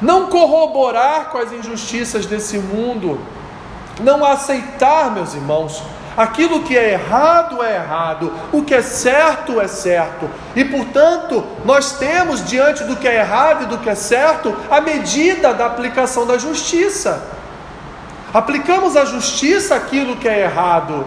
não 0.00 0.28
corroborar 0.28 1.26
com 1.30 1.38
as 1.38 1.52
injustiças 1.52 2.24
desse 2.24 2.58
mundo, 2.58 3.20
não 4.00 4.24
aceitar, 4.24 5.10
meus 5.10 5.34
irmãos, 5.34 5.82
Aquilo 6.16 6.62
que 6.62 6.76
é 6.76 6.92
errado 6.92 7.62
é 7.62 7.74
errado, 7.74 8.32
o 8.52 8.62
que 8.62 8.74
é 8.74 8.82
certo 8.82 9.60
é 9.60 9.66
certo. 9.66 10.30
E 10.54 10.64
portanto, 10.64 11.44
nós 11.64 11.92
temos 11.92 12.44
diante 12.44 12.84
do 12.84 12.94
que 12.94 13.08
é 13.08 13.16
errado 13.16 13.64
e 13.64 13.66
do 13.66 13.78
que 13.78 13.90
é 13.90 13.94
certo 13.94 14.54
a 14.70 14.80
medida 14.80 15.52
da 15.52 15.66
aplicação 15.66 16.26
da 16.26 16.38
justiça. 16.38 17.26
Aplicamos 18.32 18.96
a 18.96 19.04
justiça 19.04 19.74
aquilo 19.74 20.16
que 20.16 20.28
é 20.28 20.42
errado, 20.42 21.04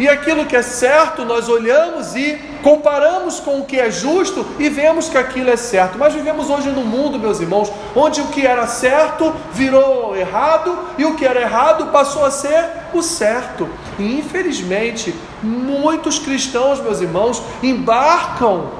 e 0.00 0.08
aquilo 0.08 0.46
que 0.46 0.56
é 0.56 0.62
certo 0.62 1.26
nós 1.26 1.46
olhamos 1.46 2.16
e 2.16 2.40
comparamos 2.62 3.38
com 3.38 3.60
o 3.60 3.66
que 3.66 3.78
é 3.78 3.90
justo 3.90 4.46
e 4.58 4.70
vemos 4.70 5.10
que 5.10 5.18
aquilo 5.18 5.50
é 5.50 5.58
certo. 5.58 5.98
Mas 5.98 6.14
vivemos 6.14 6.48
hoje 6.48 6.70
num 6.70 6.86
mundo, 6.86 7.18
meus 7.18 7.38
irmãos, 7.38 7.70
onde 7.94 8.22
o 8.22 8.28
que 8.28 8.46
era 8.46 8.66
certo 8.66 9.30
virou 9.52 10.16
errado 10.16 10.74
e 10.96 11.04
o 11.04 11.16
que 11.16 11.26
era 11.26 11.42
errado 11.42 11.92
passou 11.92 12.24
a 12.24 12.30
ser 12.30 12.64
o 12.94 13.02
certo. 13.02 13.68
E 13.98 14.18
infelizmente, 14.18 15.14
muitos 15.42 16.18
cristãos, 16.18 16.80
meus 16.80 17.02
irmãos, 17.02 17.42
embarcam 17.62 18.70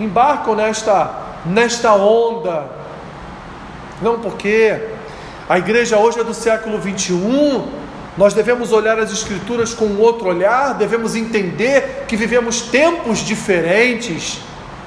embarcam 0.00 0.56
nesta 0.56 1.14
nesta 1.44 1.94
onda. 1.94 2.64
Não 4.02 4.18
porque 4.18 4.80
a 5.48 5.58
igreja 5.58 5.96
hoje 5.96 6.18
é 6.18 6.24
do 6.24 6.34
século 6.34 6.76
21, 6.76 7.85
nós 8.16 8.32
devemos 8.32 8.72
olhar 8.72 8.98
as 8.98 9.12
Escrituras 9.12 9.74
com 9.74 9.98
outro 9.98 10.28
olhar, 10.28 10.72
devemos 10.74 11.14
entender 11.14 12.06
que 12.08 12.16
vivemos 12.16 12.62
tempos 12.62 13.18
diferentes, 13.18 14.38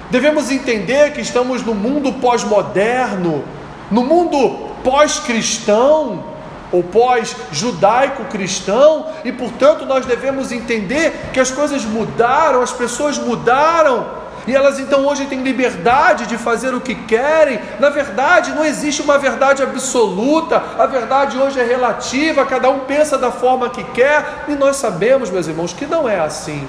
devemos 0.09 0.49
entender 0.49 1.13
que 1.13 1.21
estamos 1.21 1.63
no 1.63 1.75
mundo 1.75 2.13
pós-moderno, 2.13 3.43
no 3.91 4.03
mundo 4.03 4.69
pós-cristão 4.83 6.23
ou 6.71 6.83
pós-judaico-cristão, 6.83 9.07
e 9.23 9.31
portanto 9.31 9.85
nós 9.85 10.05
devemos 10.05 10.51
entender 10.51 11.29
que 11.33 11.39
as 11.39 11.49
coisas 11.51 11.85
mudaram, 11.85 12.61
as 12.61 12.71
pessoas 12.71 13.17
mudaram, 13.17 14.05
e 14.49 14.55
elas 14.55 14.79
então 14.79 15.05
hoje 15.05 15.27
têm 15.27 15.43
liberdade 15.43 16.25
de 16.25 16.35
fazer 16.35 16.73
o 16.73 16.81
que 16.81 16.95
querem. 16.95 17.59
Na 17.79 17.91
verdade, 17.91 18.51
não 18.51 18.65
existe 18.65 18.99
uma 18.99 19.15
verdade 19.19 19.61
absoluta, 19.61 20.63
a 20.79 20.87
verdade 20.87 21.37
hoje 21.37 21.59
é 21.59 21.63
relativa, 21.63 22.43
cada 22.47 22.67
um 22.67 22.79
pensa 22.79 23.15
da 23.15 23.31
forma 23.31 23.69
que 23.69 23.83
quer, 23.83 24.45
e 24.47 24.53
nós 24.53 24.77
sabemos, 24.77 25.29
meus 25.29 25.45
irmãos, 25.45 25.71
que 25.71 25.85
não 25.85 26.09
é 26.09 26.19
assim. 26.19 26.67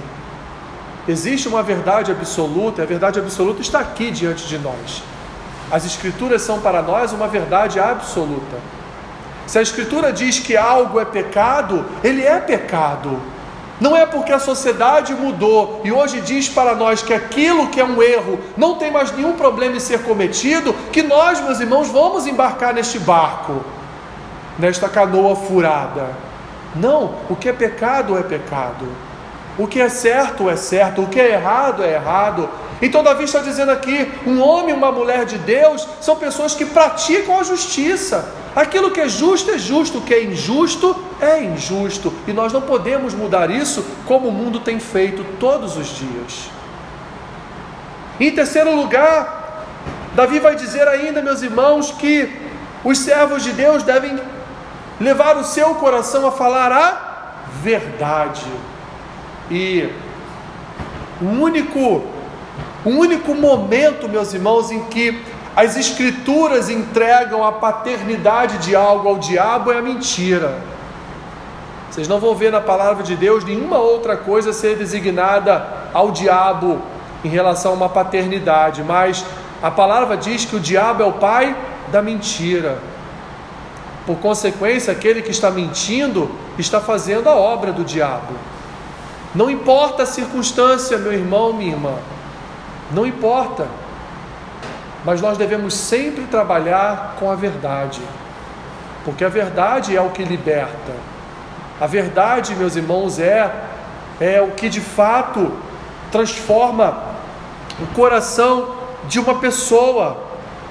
Existe 1.08 1.48
uma 1.48 1.62
verdade 1.62 2.12
absoluta, 2.12 2.82
e 2.82 2.84
a 2.84 2.86
verdade 2.86 3.18
absoluta 3.18 3.62
está 3.62 3.80
aqui 3.80 4.10
diante 4.10 4.46
de 4.46 4.58
nós. 4.58 5.02
As 5.72 5.86
Escrituras 5.86 6.42
são 6.42 6.60
para 6.60 6.82
nós 6.82 7.14
uma 7.14 7.28
verdade 7.28 7.80
absoluta. 7.80 8.58
Se 9.46 9.58
a 9.58 9.62
Escritura 9.62 10.12
diz 10.12 10.38
que 10.38 10.54
algo 10.54 11.00
é 11.00 11.04
pecado, 11.06 11.86
ele 12.04 12.26
é 12.26 12.38
pecado. 12.40 13.18
Não 13.80 13.96
é 13.96 14.04
porque 14.04 14.30
a 14.30 14.38
sociedade 14.38 15.14
mudou 15.14 15.80
e 15.82 15.90
hoje 15.90 16.20
diz 16.20 16.50
para 16.50 16.74
nós 16.74 17.02
que 17.02 17.14
aquilo 17.14 17.68
que 17.68 17.80
é 17.80 17.84
um 17.84 18.02
erro 18.02 18.38
não 18.54 18.76
tem 18.76 18.90
mais 18.90 19.10
nenhum 19.10 19.32
problema 19.32 19.76
em 19.76 19.80
ser 19.80 20.02
cometido, 20.02 20.74
que 20.92 21.02
nós, 21.02 21.40
meus 21.40 21.60
irmãos, 21.60 21.88
vamos 21.88 22.26
embarcar 22.26 22.74
neste 22.74 22.98
barco, 22.98 23.64
nesta 24.58 24.86
canoa 24.86 25.34
furada. 25.34 26.10
Não, 26.76 27.14
o 27.30 27.34
que 27.34 27.48
é 27.48 27.52
pecado 27.54 28.18
é 28.18 28.22
pecado. 28.22 28.86
O 29.58 29.66
que 29.66 29.80
é 29.80 29.88
certo 29.88 30.48
é 30.48 30.56
certo, 30.56 31.02
o 31.02 31.08
que 31.08 31.18
é 31.18 31.32
errado 31.32 31.82
é 31.82 31.94
errado. 31.94 32.48
Então 32.82 33.02
Davi 33.02 33.24
está 33.24 33.40
dizendo 33.40 33.70
aqui: 33.70 34.10
um 34.26 34.40
homem 34.40 34.70
e 34.70 34.76
uma 34.76 34.92
mulher 34.92 35.24
de 35.24 35.38
Deus 35.38 35.86
são 36.00 36.16
pessoas 36.16 36.54
que 36.54 36.66
praticam 36.66 37.40
a 37.40 37.42
justiça. 37.42 38.32
Aquilo 38.54 38.90
que 38.90 39.00
é 39.00 39.08
justo 39.08 39.50
é 39.50 39.58
justo, 39.58 39.98
o 39.98 40.00
que 40.02 40.14
é 40.14 40.24
injusto 40.24 40.94
é 41.20 41.42
injusto. 41.42 42.12
E 42.26 42.32
nós 42.32 42.52
não 42.52 42.62
podemos 42.62 43.14
mudar 43.14 43.50
isso 43.50 43.84
como 44.06 44.28
o 44.28 44.32
mundo 44.32 44.60
tem 44.60 44.78
feito 44.80 45.24
todos 45.38 45.76
os 45.76 45.88
dias. 45.88 46.50
Em 48.18 48.30
terceiro 48.30 48.74
lugar, 48.74 49.64
Davi 50.14 50.38
vai 50.38 50.54
dizer 50.56 50.86
ainda, 50.88 51.22
meus 51.22 51.42
irmãos, 51.42 51.90
que 51.90 52.28
os 52.84 52.98
servos 52.98 53.42
de 53.42 53.52
Deus 53.52 53.82
devem 53.82 54.18
levar 55.00 55.36
o 55.36 55.44
seu 55.44 55.74
coração 55.76 56.26
a 56.26 56.32
falar 56.32 56.72
a 56.72 57.42
verdade. 57.62 58.44
E 59.50 59.90
o 61.20 61.26
único, 61.26 62.04
o 62.84 62.90
único 62.90 63.34
momento, 63.34 64.08
meus 64.08 64.34
irmãos, 64.34 64.70
em 64.70 64.84
que 64.84 65.22
as 65.56 65.76
escrituras 65.76 66.70
entregam 66.70 67.44
a 67.44 67.52
paternidade 67.52 68.58
de 68.58 68.74
algo 68.76 69.08
ao 69.08 69.18
diabo 69.18 69.72
é 69.72 69.78
a 69.78 69.82
mentira. 69.82 70.58
Vocês 72.00 72.08
não 72.08 72.18
vão 72.18 72.34
ver 72.34 72.50
na 72.50 72.62
palavra 72.62 73.02
de 73.02 73.14
Deus 73.14 73.44
nenhuma 73.44 73.76
outra 73.76 74.16
coisa 74.16 74.54
ser 74.54 74.74
designada 74.74 75.66
ao 75.92 76.10
diabo 76.10 76.80
em 77.22 77.28
relação 77.28 77.72
a 77.72 77.74
uma 77.74 77.88
paternidade, 77.90 78.82
mas 78.82 79.22
a 79.62 79.70
palavra 79.70 80.16
diz 80.16 80.46
que 80.46 80.56
o 80.56 80.60
diabo 80.60 81.02
é 81.02 81.06
o 81.06 81.12
pai 81.12 81.54
da 81.88 82.00
mentira. 82.00 82.78
Por 84.06 84.16
consequência, 84.16 84.90
aquele 84.90 85.20
que 85.20 85.30
está 85.30 85.50
mentindo 85.50 86.30
está 86.58 86.80
fazendo 86.80 87.28
a 87.28 87.34
obra 87.34 87.70
do 87.70 87.84
diabo. 87.84 88.32
Não 89.34 89.50
importa 89.50 90.04
a 90.04 90.06
circunstância, 90.06 90.96
meu 90.96 91.12
irmão, 91.12 91.52
minha 91.52 91.72
irmã, 91.72 91.96
não 92.92 93.04
importa 93.04 93.66
mas 95.04 95.20
nós 95.20 95.36
devemos 95.36 95.74
sempre 95.74 96.24
trabalhar 96.24 97.16
com 97.20 97.30
a 97.30 97.34
verdade, 97.34 98.00
porque 99.04 99.22
a 99.22 99.28
verdade 99.28 99.94
é 99.94 100.00
o 100.00 100.08
que 100.08 100.24
liberta. 100.24 101.19
A 101.80 101.86
verdade, 101.86 102.54
meus 102.54 102.76
irmãos, 102.76 103.18
é 103.18 103.50
é 104.20 104.40
o 104.40 104.50
que 104.50 104.68
de 104.68 104.80
fato 104.80 105.50
transforma 106.12 107.02
o 107.80 107.86
coração 107.94 108.76
de 109.08 109.18
uma 109.18 109.36
pessoa, 109.36 110.18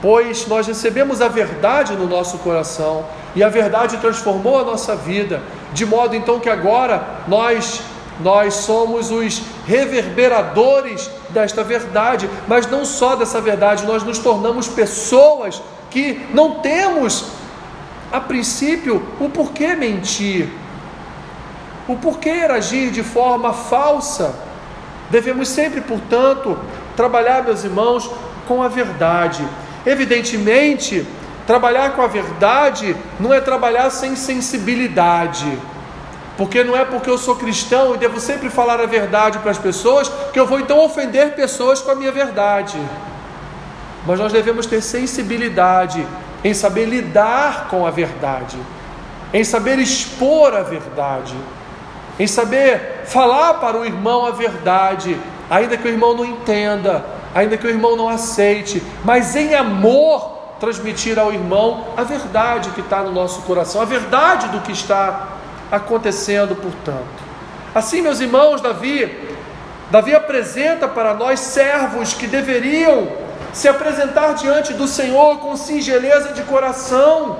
pois 0.01 0.45
nós 0.47 0.67
recebemos 0.67 1.19
a 1.19 1.27
verdade 1.27 1.95
no 1.95 2.07
nosso 2.07 2.37
coração 2.37 3.05
e 3.35 3.43
a 3.43 3.49
verdade 3.49 3.97
transformou 3.97 4.59
a 4.59 4.63
nossa 4.63 4.95
vida, 4.95 5.41
de 5.73 5.85
modo 5.85 6.15
então 6.15 6.39
que 6.39 6.49
agora 6.49 7.03
nós 7.27 7.81
nós 8.21 8.55
somos 8.55 9.11
os 9.11 9.41
reverberadores 9.65 11.09
desta 11.29 11.63
verdade, 11.63 12.29
mas 12.49 12.69
não 12.69 12.83
só 12.83 13.15
dessa 13.15 13.39
verdade, 13.39 13.85
nós 13.85 14.03
nos 14.03 14.19
tornamos 14.19 14.67
pessoas 14.67 15.61
que 15.89 16.27
não 16.33 16.55
temos, 16.55 17.27
a 18.11 18.19
princípio, 18.19 19.01
o 19.21 19.29
porquê 19.29 19.73
mentir, 19.73 20.49
o 21.93 21.97
porquê 21.97 22.47
agir 22.49 22.91
de 22.91 23.03
forma 23.03 23.51
falsa. 23.51 24.33
Devemos 25.09 25.49
sempre, 25.49 25.81
portanto, 25.81 26.57
trabalhar, 26.95 27.43
meus 27.43 27.63
irmãos, 27.63 28.09
com 28.47 28.61
a 28.61 28.67
verdade. 28.67 29.45
Evidentemente, 29.85 31.05
trabalhar 31.45 31.93
com 31.95 32.01
a 32.01 32.07
verdade 32.07 32.95
não 33.19 33.33
é 33.33 33.41
trabalhar 33.41 33.89
sem 33.89 34.15
sensibilidade 34.15 35.59
porque 36.39 36.63
não 36.63 36.73
é 36.73 36.85
porque 36.85 37.09
eu 37.09 37.17
sou 37.17 37.35
cristão 37.35 37.95
e 37.95 37.97
devo 37.97 38.17
sempre 38.17 38.49
falar 38.49 38.79
a 38.79 38.85
verdade 38.85 39.39
para 39.39 39.51
as 39.51 39.57
pessoas 39.57 40.09
que 40.31 40.39
eu 40.39 40.47
vou 40.47 40.57
então 40.57 40.79
ofender 40.85 41.35
pessoas 41.35 41.81
com 41.81 41.91
a 41.91 41.95
minha 41.95 42.13
verdade. 42.13 42.77
Mas 44.07 44.21
nós 44.21 44.31
devemos 44.31 44.65
ter 44.65 44.81
sensibilidade 44.81 46.07
em 46.41 46.53
saber 46.53 46.85
lidar 46.85 47.67
com 47.67 47.85
a 47.85 47.91
verdade, 47.91 48.57
em 49.33 49.43
saber 49.43 49.79
expor 49.79 50.55
a 50.55 50.61
verdade, 50.63 51.35
em 52.19 52.27
saber 52.27 53.03
falar 53.05 53.55
para 53.55 53.77
o 53.77 53.85
irmão 53.85 54.25
a 54.25 54.31
verdade, 54.31 55.17
ainda 55.49 55.77
que 55.77 55.87
o 55.87 55.91
irmão 55.91 56.13
não 56.13 56.25
entenda, 56.25 57.05
ainda 57.33 57.57
que 57.57 57.65
o 57.65 57.69
irmão 57.69 57.95
não 57.95 58.09
aceite, 58.09 58.83
mas 59.03 59.35
em 59.35 59.55
amor 59.55 60.37
transmitir 60.59 61.17
ao 61.17 61.31
irmão 61.31 61.87
a 61.95 62.03
verdade 62.03 62.71
que 62.71 62.81
está 62.81 63.01
no 63.01 63.11
nosso 63.11 63.41
coração, 63.43 63.81
a 63.81 63.85
verdade 63.85 64.49
do 64.49 64.59
que 64.59 64.73
está 64.73 65.29
acontecendo, 65.71 66.55
portanto. 66.55 67.29
Assim, 67.73 68.01
meus 68.01 68.19
irmãos, 68.19 68.59
Davi, 68.59 69.29
Davi 69.89 70.13
apresenta 70.13 70.87
para 70.87 71.13
nós 71.13 71.39
servos 71.39 72.13
que 72.13 72.27
deveriam 72.27 73.07
se 73.53 73.67
apresentar 73.67 74.33
diante 74.33 74.73
do 74.73 74.87
Senhor 74.87 75.39
com 75.39 75.55
singeleza 75.55 76.33
de 76.33 76.43
coração, 76.43 77.39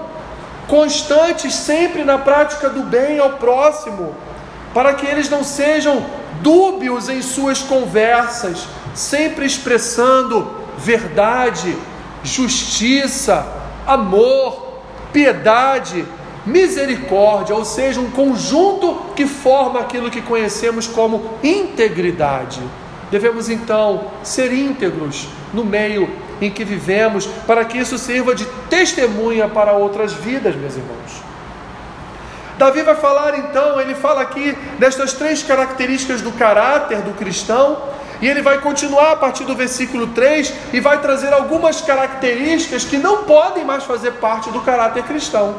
constantes 0.67 1.53
sempre 1.53 2.03
na 2.03 2.17
prática 2.17 2.69
do 2.69 2.83
bem 2.83 3.19
ao 3.19 3.31
próximo, 3.31 4.15
para 4.73 4.93
que 4.93 5.05
eles 5.05 5.29
não 5.29 5.43
sejam 5.43 6.05
dúbios 6.41 7.09
em 7.09 7.21
suas 7.21 7.61
conversas, 7.61 8.67
sempre 8.93 9.45
expressando 9.45 10.51
verdade, 10.77 11.75
justiça, 12.23 13.45
amor, 13.85 14.79
piedade, 15.11 16.05
misericórdia, 16.45 17.55
ou 17.55 17.65
seja, 17.65 17.99
um 17.99 18.11
conjunto 18.11 18.97
que 19.15 19.25
forma 19.25 19.79
aquilo 19.79 20.09
que 20.09 20.21
conhecemos 20.21 20.87
como 20.87 21.37
integridade. 21.43 22.61
Devemos 23.11 23.49
então 23.49 24.05
ser 24.23 24.53
íntegros 24.53 25.27
no 25.53 25.63
meio 25.63 26.09
em 26.41 26.49
que 26.49 26.63
vivemos, 26.63 27.25
para 27.45 27.65
que 27.65 27.77
isso 27.77 27.97
sirva 27.97 28.33
de 28.33 28.45
testemunha 28.69 29.47
para 29.47 29.73
outras 29.73 30.13
vidas, 30.13 30.55
meus 30.55 30.75
irmãos. 30.75 31.28
Davi 32.59 32.83
vai 32.83 32.95
falar 32.95 33.39
então, 33.39 33.79
ele 33.79 33.95
fala 33.95 34.19
aqui 34.19 34.51
destas 34.77 35.13
três 35.13 35.41
características 35.41 36.21
do 36.21 36.33
caráter 36.33 36.97
do 36.97 37.13
cristão, 37.13 37.77
e 38.21 38.27
ele 38.27 38.41
vai 38.41 38.57
continuar 38.57 39.13
a 39.13 39.15
partir 39.15 39.45
do 39.45 39.55
versículo 39.55 40.07
3 40.07 40.53
e 40.73 40.81
vai 40.81 40.99
trazer 40.99 41.31
algumas 41.31 41.79
características 41.79 42.83
que 42.83 42.97
não 42.97 43.23
podem 43.23 43.63
mais 43.63 43.85
fazer 43.85 44.11
parte 44.11 44.51
do 44.51 44.59
caráter 44.59 45.03
cristão. 45.03 45.55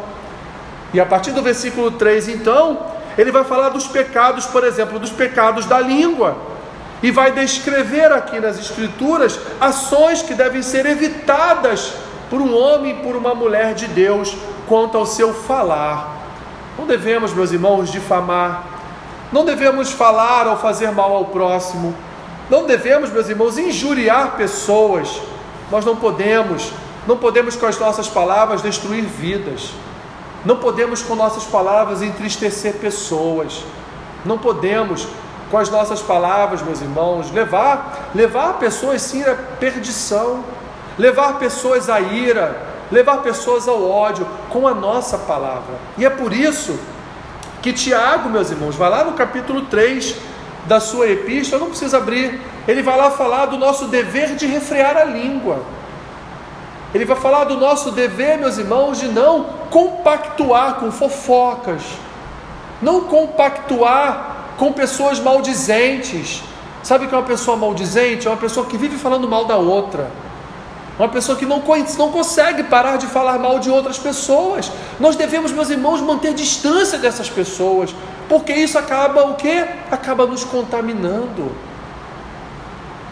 E 0.92 1.00
a 1.00 1.06
partir 1.06 1.30
do 1.30 1.40
versículo 1.40 1.92
3, 1.92 2.28
então, 2.28 2.78
ele 3.16 3.32
vai 3.32 3.44
falar 3.44 3.70
dos 3.70 3.86
pecados, 3.86 4.44
por 4.44 4.62
exemplo, 4.62 4.98
dos 4.98 5.10
pecados 5.10 5.64
da 5.64 5.80
língua. 5.80 6.36
E 7.02 7.10
vai 7.10 7.32
descrever 7.32 8.12
aqui 8.12 8.38
nas 8.38 8.58
Escrituras 8.58 9.40
ações 9.58 10.20
que 10.20 10.34
devem 10.34 10.60
ser 10.60 10.84
evitadas 10.84 11.94
por 12.28 12.42
um 12.42 12.54
homem 12.54 12.90
e 12.90 13.02
por 13.02 13.16
uma 13.16 13.34
mulher 13.34 13.72
de 13.72 13.86
Deus 13.86 14.36
quanto 14.68 14.98
ao 14.98 15.06
seu 15.06 15.32
falar. 15.32 16.19
Não 16.78 16.86
devemos, 16.86 17.32
meus 17.32 17.52
irmãos, 17.52 17.90
difamar, 17.90 18.64
não 19.32 19.44
devemos 19.44 19.90
falar 19.90 20.46
ou 20.46 20.56
fazer 20.56 20.90
mal 20.90 21.14
ao 21.14 21.26
próximo, 21.26 21.94
não 22.50 22.66
devemos, 22.66 23.10
meus 23.10 23.28
irmãos, 23.28 23.56
injuriar 23.56 24.36
pessoas. 24.36 25.20
Nós 25.70 25.84
não 25.84 25.94
podemos, 25.94 26.72
não 27.06 27.16
podemos 27.16 27.54
com 27.54 27.66
as 27.66 27.78
nossas 27.78 28.08
palavras 28.08 28.60
destruir 28.60 29.04
vidas. 29.04 29.70
Não 30.44 30.56
podemos 30.56 31.00
com 31.00 31.14
nossas 31.14 31.44
palavras 31.44 32.02
entristecer 32.02 32.74
pessoas. 32.74 33.62
Não 34.24 34.36
podemos 34.36 35.06
com 35.48 35.58
as 35.58 35.70
nossas 35.70 36.00
palavras, 36.00 36.62
meus 36.62 36.80
irmãos, 36.80 37.30
levar 37.30 38.10
levar 38.14 38.54
pessoas 38.54 39.02
sim 39.02 39.22
à 39.22 39.34
perdição, 39.34 40.44
levar 40.98 41.38
pessoas 41.38 41.88
à 41.88 42.00
ira, 42.00 42.69
levar 42.90 43.18
pessoas 43.18 43.68
ao 43.68 43.88
ódio 43.88 44.26
com 44.48 44.66
a 44.66 44.74
nossa 44.74 45.18
palavra. 45.18 45.74
E 45.96 46.04
é 46.04 46.10
por 46.10 46.32
isso 46.32 46.78
que 47.62 47.72
Tiago, 47.72 48.28
meus 48.28 48.50
irmãos, 48.50 48.74
vai 48.74 48.90
lá 48.90 49.04
no 49.04 49.12
capítulo 49.12 49.62
3 49.62 50.16
da 50.66 50.80
sua 50.80 51.08
epístola, 51.08 51.60
não 51.60 51.70
precisa 51.70 51.98
abrir, 51.98 52.40
ele 52.66 52.82
vai 52.82 52.96
lá 52.96 53.10
falar 53.10 53.46
do 53.46 53.56
nosso 53.56 53.86
dever 53.86 54.34
de 54.36 54.46
refrear 54.46 54.96
a 54.96 55.04
língua. 55.04 55.62
Ele 56.92 57.04
vai 57.04 57.16
falar 57.16 57.44
do 57.44 57.56
nosso 57.56 57.92
dever, 57.92 58.38
meus 58.38 58.58
irmãos, 58.58 58.98
de 58.98 59.06
não 59.06 59.44
compactuar 59.70 60.74
com 60.74 60.90
fofocas, 60.90 61.82
não 62.82 63.02
compactuar 63.02 64.54
com 64.56 64.72
pessoas 64.72 65.20
maldizentes. 65.20 66.42
Sabe 66.82 67.06
que 67.06 67.14
é 67.14 67.18
uma 67.18 67.26
pessoa 67.26 67.56
maldizente? 67.56 68.26
É 68.26 68.30
uma 68.30 68.36
pessoa 68.36 68.66
que 68.66 68.76
vive 68.76 68.96
falando 68.96 69.28
mal 69.28 69.44
da 69.44 69.56
outra. 69.56 70.10
Uma 71.00 71.08
pessoa 71.08 71.38
que 71.38 71.46
não, 71.46 71.62
não 71.96 72.12
consegue 72.12 72.64
parar 72.64 72.98
de 72.98 73.06
falar 73.06 73.38
mal 73.38 73.58
de 73.58 73.70
outras 73.70 73.98
pessoas. 73.98 74.70
Nós 75.00 75.16
devemos, 75.16 75.50
meus 75.50 75.70
irmãos, 75.70 76.02
manter 76.02 76.34
distância 76.34 76.98
dessas 76.98 77.30
pessoas, 77.30 77.94
porque 78.28 78.52
isso 78.52 78.78
acaba 78.78 79.24
o 79.24 79.34
quê? 79.34 79.64
Acaba 79.90 80.26
nos 80.26 80.44
contaminando. 80.44 81.52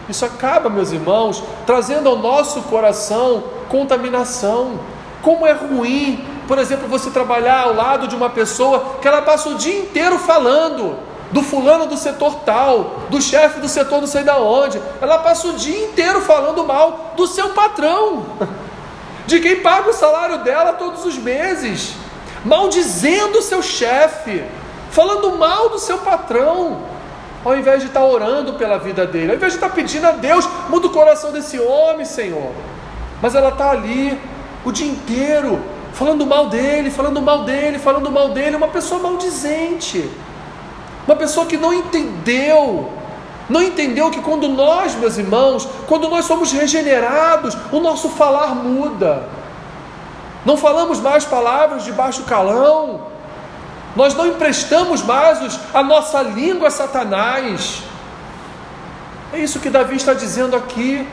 Isso 0.07 0.23
acaba, 0.23 0.69
meus 0.69 0.91
irmãos, 0.91 1.43
trazendo 1.65 2.07
ao 2.07 2.15
nosso 2.15 2.61
coração 2.61 3.45
contaminação. 3.69 4.79
Como 5.23 5.47
é 5.47 5.53
ruim, 5.53 6.23
por 6.47 6.59
exemplo, 6.59 6.87
você 6.87 7.09
trabalhar 7.09 7.61
ao 7.61 7.73
lado 7.73 8.07
de 8.07 8.15
uma 8.15 8.29
pessoa 8.29 8.97
que 9.01 9.07
ela 9.07 9.23
passa 9.23 9.49
o 9.49 9.55
dia 9.55 9.79
inteiro 9.79 10.19
falando 10.19 11.08
do 11.31 11.43
fulano 11.43 11.85
do 11.85 11.97
setor 11.97 12.35
tal, 12.45 13.01
do 13.09 13.21
chefe 13.21 13.59
do 13.59 13.67
setor 13.67 14.01
não 14.01 14.07
sei 14.07 14.23
da 14.23 14.37
onde. 14.37 14.81
Ela 15.01 15.19
passa 15.19 15.47
o 15.47 15.53
dia 15.53 15.85
inteiro 15.85 16.21
falando 16.21 16.63
mal 16.63 17.13
do 17.15 17.27
seu 17.27 17.49
patrão, 17.49 18.25
de 19.27 19.39
quem 19.39 19.57
paga 19.57 19.89
o 19.89 19.93
salário 19.93 20.39
dela 20.39 20.73
todos 20.73 21.05
os 21.05 21.17
meses, 21.17 21.93
maldizendo 22.43 23.39
o 23.39 23.41
seu 23.41 23.61
chefe, 23.61 24.43
falando 24.89 25.37
mal 25.37 25.69
do 25.69 25.79
seu 25.79 25.99
patrão 25.99 26.89
ao 27.43 27.57
invés 27.57 27.81
de 27.81 27.87
estar 27.87 28.03
orando 28.03 28.53
pela 28.53 28.77
vida 28.77 29.05
dele, 29.05 29.31
ao 29.31 29.37
invés 29.37 29.53
de 29.53 29.57
estar 29.57 29.69
pedindo 29.69 30.05
a 30.05 30.11
Deus, 30.11 30.47
muda 30.67 30.87
o 30.87 30.89
coração 30.89 31.31
desse 31.31 31.59
homem, 31.59 32.05
Senhor. 32.05 32.51
Mas 33.21 33.35
ela 33.35 33.49
está 33.49 33.71
ali 33.71 34.19
o 34.65 34.71
dia 34.71 34.87
inteiro, 34.87 35.59
falando 35.93 36.25
mal 36.25 36.49
dele, 36.49 36.91
falando 36.91 37.21
mal 37.21 37.43
dele, 37.43 37.79
falando 37.79 38.11
mal 38.11 38.29
dele, 38.29 38.55
uma 38.55 38.67
pessoa 38.67 39.01
maldizente, 39.01 40.09
uma 41.09 41.15
pessoa 41.15 41.47
que 41.47 41.57
não 41.57 41.73
entendeu, 41.73 42.87
não 43.49 43.63
entendeu 43.63 44.11
que 44.11 44.21
quando 44.21 44.47
nós, 44.47 44.93
meus 44.93 45.17
irmãos, 45.17 45.67
quando 45.87 46.07
nós 46.07 46.25
somos 46.25 46.51
regenerados, 46.51 47.57
o 47.71 47.79
nosso 47.79 48.09
falar 48.09 48.53
muda. 48.53 49.23
Não 50.45 50.55
falamos 50.55 50.99
mais 50.99 51.25
palavras 51.25 51.83
de 51.83 51.91
baixo 51.91 52.25
calão, 52.25 53.07
nós 53.95 54.13
não 54.13 54.27
emprestamos 54.27 55.01
mais 55.01 55.59
a 55.73 55.81
nossa 55.81 56.21
língua 56.21 56.67
a 56.67 56.71
Satanás. 56.71 57.81
É 59.33 59.39
isso 59.39 59.59
que 59.59 59.71
Davi 59.71 59.95
está 59.95 60.13
dizendo 60.13 60.55
aqui. 60.55 61.07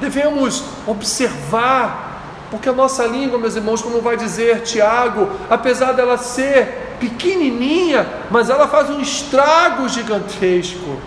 Devemos 0.00 0.64
observar, 0.86 2.22
porque 2.50 2.70
a 2.70 2.72
nossa 2.72 3.04
língua, 3.04 3.38
meus 3.38 3.56
irmãos, 3.56 3.82
como 3.82 4.00
vai 4.00 4.16
dizer 4.16 4.62
Tiago, 4.62 5.28
apesar 5.50 5.92
dela 5.92 6.16
ser 6.16 6.81
pequenininha, 7.02 8.06
mas 8.30 8.48
ela 8.48 8.68
faz 8.68 8.88
um 8.88 9.00
estrago 9.00 9.88
gigantesco. 9.88 11.00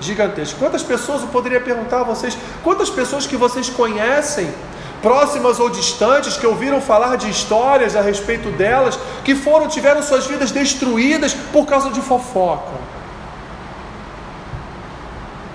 Gigantesco. 0.00 0.58
Quantas 0.58 0.82
pessoas, 0.82 1.22
eu 1.22 1.28
poderia 1.28 1.60
perguntar 1.60 2.00
a 2.00 2.02
vocês, 2.02 2.36
quantas 2.64 2.90
pessoas 2.90 3.26
que 3.26 3.36
vocês 3.36 3.68
conhecem 3.70 4.52
próximas 5.00 5.60
ou 5.60 5.70
distantes, 5.70 6.36
que 6.36 6.46
ouviram 6.46 6.80
falar 6.80 7.16
de 7.16 7.30
histórias 7.30 7.94
a 7.94 8.00
respeito 8.00 8.50
delas, 8.50 8.98
que 9.24 9.36
foram, 9.36 9.68
tiveram 9.68 10.02
suas 10.02 10.26
vidas 10.26 10.50
destruídas 10.50 11.32
por 11.52 11.64
causa 11.66 11.90
de 11.90 12.00
fofoca, 12.00 12.74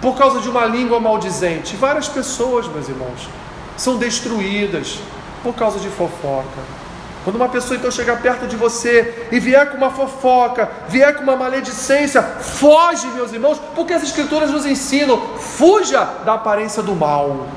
por 0.02 0.18
causa 0.18 0.40
de 0.40 0.50
uma 0.50 0.66
língua 0.66 1.02
maldizente. 1.02 1.76
Várias 1.76 2.08
pessoas, 2.08 2.68
meus 2.68 2.88
irmãos, 2.88 3.28
são 3.76 3.98
destruídas 3.98 5.00
por 5.44 5.54
causa 5.54 5.80
de 5.80 5.90
fofoca. 5.90 6.87
Quando 7.28 7.36
uma 7.36 7.50
pessoa 7.50 7.76
então 7.76 7.92
chegar 7.92 8.22
perto 8.22 8.48
de 8.48 8.56
você 8.56 9.28
e 9.34 9.38
vier 9.38 9.70
com 9.70 9.76
uma 9.76 9.90
fofoca, 9.90 10.72
vier 10.88 11.14
com 11.14 11.24
uma 11.24 11.36
maledicência, 11.36 12.22
foge, 12.22 13.06
meus 13.08 13.34
irmãos, 13.34 13.60
porque 13.76 13.92
as 13.92 14.02
Escrituras 14.02 14.50
nos 14.50 14.66
ensinam: 14.66 15.20
fuja 15.38 16.06
da 16.24 16.36
aparência 16.36 16.82
do 16.82 16.96
mal. 16.96 17.48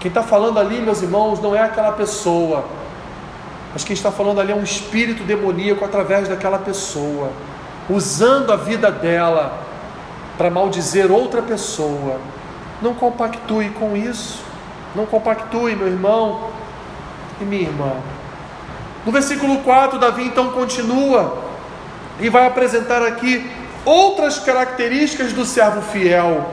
Quem 0.00 0.08
está 0.08 0.22
falando 0.22 0.58
ali, 0.58 0.80
meus 0.80 1.02
irmãos, 1.02 1.42
não 1.42 1.54
é 1.54 1.60
aquela 1.60 1.92
pessoa, 1.92 2.64
mas 3.74 3.84
quem 3.84 3.92
está 3.92 4.10
falando 4.10 4.40
ali 4.40 4.52
é 4.52 4.56
um 4.56 4.64
espírito 4.64 5.22
demoníaco 5.22 5.84
através 5.84 6.26
daquela 6.26 6.58
pessoa, 6.58 7.32
usando 7.90 8.50
a 8.50 8.56
vida 8.56 8.90
dela 8.90 9.58
para 10.38 10.48
maldizer 10.48 11.12
outra 11.12 11.42
pessoa. 11.42 12.18
Não 12.80 12.94
compactue 12.94 13.68
com 13.78 13.94
isso. 13.94 14.42
Não 14.94 15.04
compactue, 15.04 15.76
meu 15.76 15.88
irmão 15.88 16.53
e 17.40 17.44
minha 17.44 17.62
irmã. 17.62 17.92
No 19.04 19.12
versículo 19.12 19.58
4, 19.58 19.98
Davi 19.98 20.24
então 20.24 20.50
continua 20.50 21.38
e 22.20 22.28
vai 22.28 22.46
apresentar 22.46 23.02
aqui 23.02 23.50
outras 23.84 24.38
características 24.38 25.32
do 25.32 25.44
servo 25.44 25.82
fiel 25.82 26.46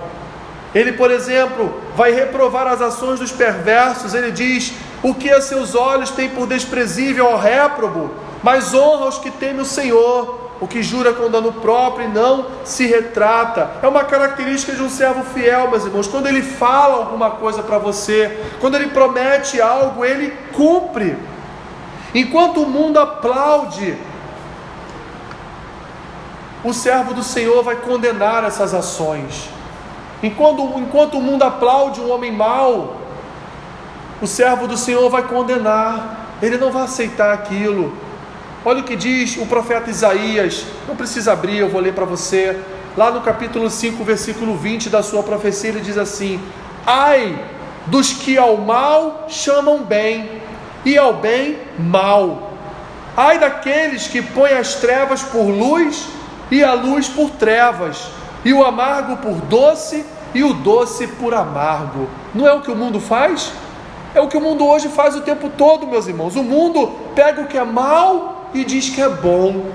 ele, 0.74 0.94
por 0.94 1.12
exemplo, 1.12 1.74
vai 1.96 2.12
reprovar 2.12 2.66
as 2.68 2.82
ações 2.82 3.20
dos 3.20 3.32
perversos. 3.32 4.14
Ele 4.14 4.32
diz: 4.32 4.74
O 5.04 5.14
que 5.14 5.30
a 5.30 5.42
seus 5.42 5.76
olhos 5.76 6.12
tem 6.12 6.30
por 6.30 6.48
desprezível 6.48 7.28
ao 7.28 7.38
réprobo, 7.38 8.12
mas 8.42 8.74
honra 8.74 9.08
os 9.08 9.18
que 9.18 9.30
temem 9.30 9.62
o 9.62 9.66
Senhor. 9.66 10.51
O 10.62 10.68
que 10.68 10.84
jura 10.84 11.12
com 11.12 11.28
dano 11.28 11.54
próprio 11.54 12.06
e 12.06 12.08
não 12.08 12.46
se 12.64 12.86
retrata. 12.86 13.72
É 13.82 13.88
uma 13.88 14.04
característica 14.04 14.74
de 14.74 14.84
um 14.84 14.90
servo 14.90 15.24
fiel, 15.24 15.72
meus 15.72 15.84
irmãos. 15.84 16.08
Quando 16.08 16.28
ele 16.28 16.44
fala 16.44 16.98
alguma 16.98 17.32
coisa 17.32 17.64
para 17.64 17.80
você, 17.80 18.40
quando 18.60 18.76
ele 18.76 18.90
promete 18.90 19.60
algo, 19.60 20.06
ele 20.06 20.30
cumpre. 20.54 21.18
Enquanto 22.14 22.62
o 22.62 22.70
mundo 22.70 23.00
aplaude, 23.00 23.98
o 26.64 26.72
servo 26.74 27.16
do 27.16 27.24
Senhor 27.24 27.64
vai 27.64 27.78
condenar 27.78 28.44
essas 28.44 28.72
ações. 28.72 29.50
Enquanto, 30.22 30.62
enquanto 30.78 31.18
o 31.18 31.22
mundo 31.22 31.42
aplaude 31.42 32.00
um 32.00 32.12
homem 32.12 32.32
mau, 32.32 32.98
o 34.22 34.28
servo 34.28 34.68
do 34.68 34.78
Senhor 34.78 35.10
vai 35.10 35.24
condenar, 35.24 36.38
ele 36.40 36.58
não 36.58 36.72
vai 36.72 36.84
aceitar 36.84 37.34
aquilo. 37.34 37.92
Olha 38.64 38.82
o 38.82 38.84
que 38.84 38.96
diz 38.96 39.38
o 39.38 39.48
profeta 39.48 39.90
Isaías, 39.90 40.66
não 40.88 40.96
precisa 40.96 41.34
abrir, 41.34 41.58
eu 41.58 41.70
vou 41.70 41.82
ler 41.82 41.94
para 41.94 42.06
você. 42.06 42.60
Lá 42.96 43.10
no 43.10 43.22
capítulo 43.22 43.68
5, 43.70 44.04
versículo 44.04 44.56
20 44.56 44.88
da 44.88 45.02
sua 45.02 45.24
profecia, 45.24 45.72
ele 45.72 45.80
diz 45.80 45.98
assim: 45.98 46.40
Ai 46.86 47.44
dos 47.88 48.14
que 48.14 48.38
ao 48.38 48.58
mal 48.58 49.26
chamam 49.28 49.80
bem, 49.84 50.30
e 50.86 50.96
ao 50.96 51.16
bem 51.16 51.58
mal. 51.80 52.52
Ai 53.18 53.40
daqueles 53.40 54.08
que 54.08 54.22
põem 54.22 54.54
as 54.54 54.76
trevas 54.76 55.24
por 55.24 55.46
luz 55.46 56.08
e 56.52 56.64
a 56.64 56.74
luz 56.74 57.08
por 57.08 57.32
trevas, 57.32 58.10
e 58.46 58.54
o 58.54 58.64
amargo 58.64 59.18
por 59.18 59.42
doce 59.42 60.06
e 60.36 60.44
o 60.44 60.54
doce 60.54 61.08
por 61.08 61.34
amargo. 61.34 62.08
Não 62.32 62.48
é 62.48 62.54
o 62.54 62.62
que 62.62 62.70
o 62.70 62.76
mundo 62.76 63.00
faz? 63.00 63.52
É 64.14 64.22
o 64.22 64.28
que 64.28 64.38
o 64.38 64.42
mundo 64.42 64.68
hoje 64.68 64.88
faz 64.90 65.16
o 65.16 65.22
tempo 65.22 65.50
todo, 65.58 65.88
meus 65.88 66.06
irmãos. 66.06 66.36
O 66.36 66.44
mundo 66.44 66.92
pega 67.16 67.42
o 67.42 67.48
que 67.48 67.58
é 67.58 67.64
mal 67.64 68.31
e 68.54 68.64
diz 68.64 68.90
que 68.90 69.02
é 69.02 69.10
bom. 69.10 69.72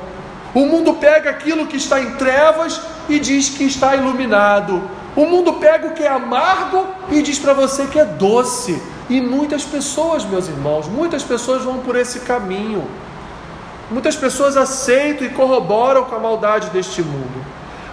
O 0.54 0.66
mundo 0.66 0.94
pega 0.94 1.30
aquilo 1.30 1.66
que 1.66 1.76
está 1.76 2.00
em 2.00 2.12
trevas 2.14 2.80
e 3.08 3.18
diz 3.18 3.48
que 3.50 3.64
está 3.64 3.94
iluminado. 3.94 4.82
O 5.14 5.26
mundo 5.26 5.54
pega 5.54 5.88
o 5.88 5.92
que 5.92 6.02
é 6.02 6.08
amargo 6.08 6.86
e 7.10 7.22
diz 7.22 7.38
para 7.38 7.52
você 7.52 7.86
que 7.86 7.98
é 7.98 8.04
doce. 8.04 8.82
E 9.08 9.20
muitas 9.20 9.64
pessoas, 9.64 10.24
meus 10.24 10.48
irmãos, 10.48 10.88
muitas 10.88 11.22
pessoas 11.22 11.62
vão 11.62 11.78
por 11.78 11.96
esse 11.96 12.20
caminho. 12.20 12.86
Muitas 13.90 14.16
pessoas 14.16 14.56
aceitam 14.56 15.26
e 15.26 15.30
corroboram 15.30 16.04
com 16.04 16.16
a 16.16 16.18
maldade 16.18 16.70
deste 16.70 17.02
mundo. 17.02 17.44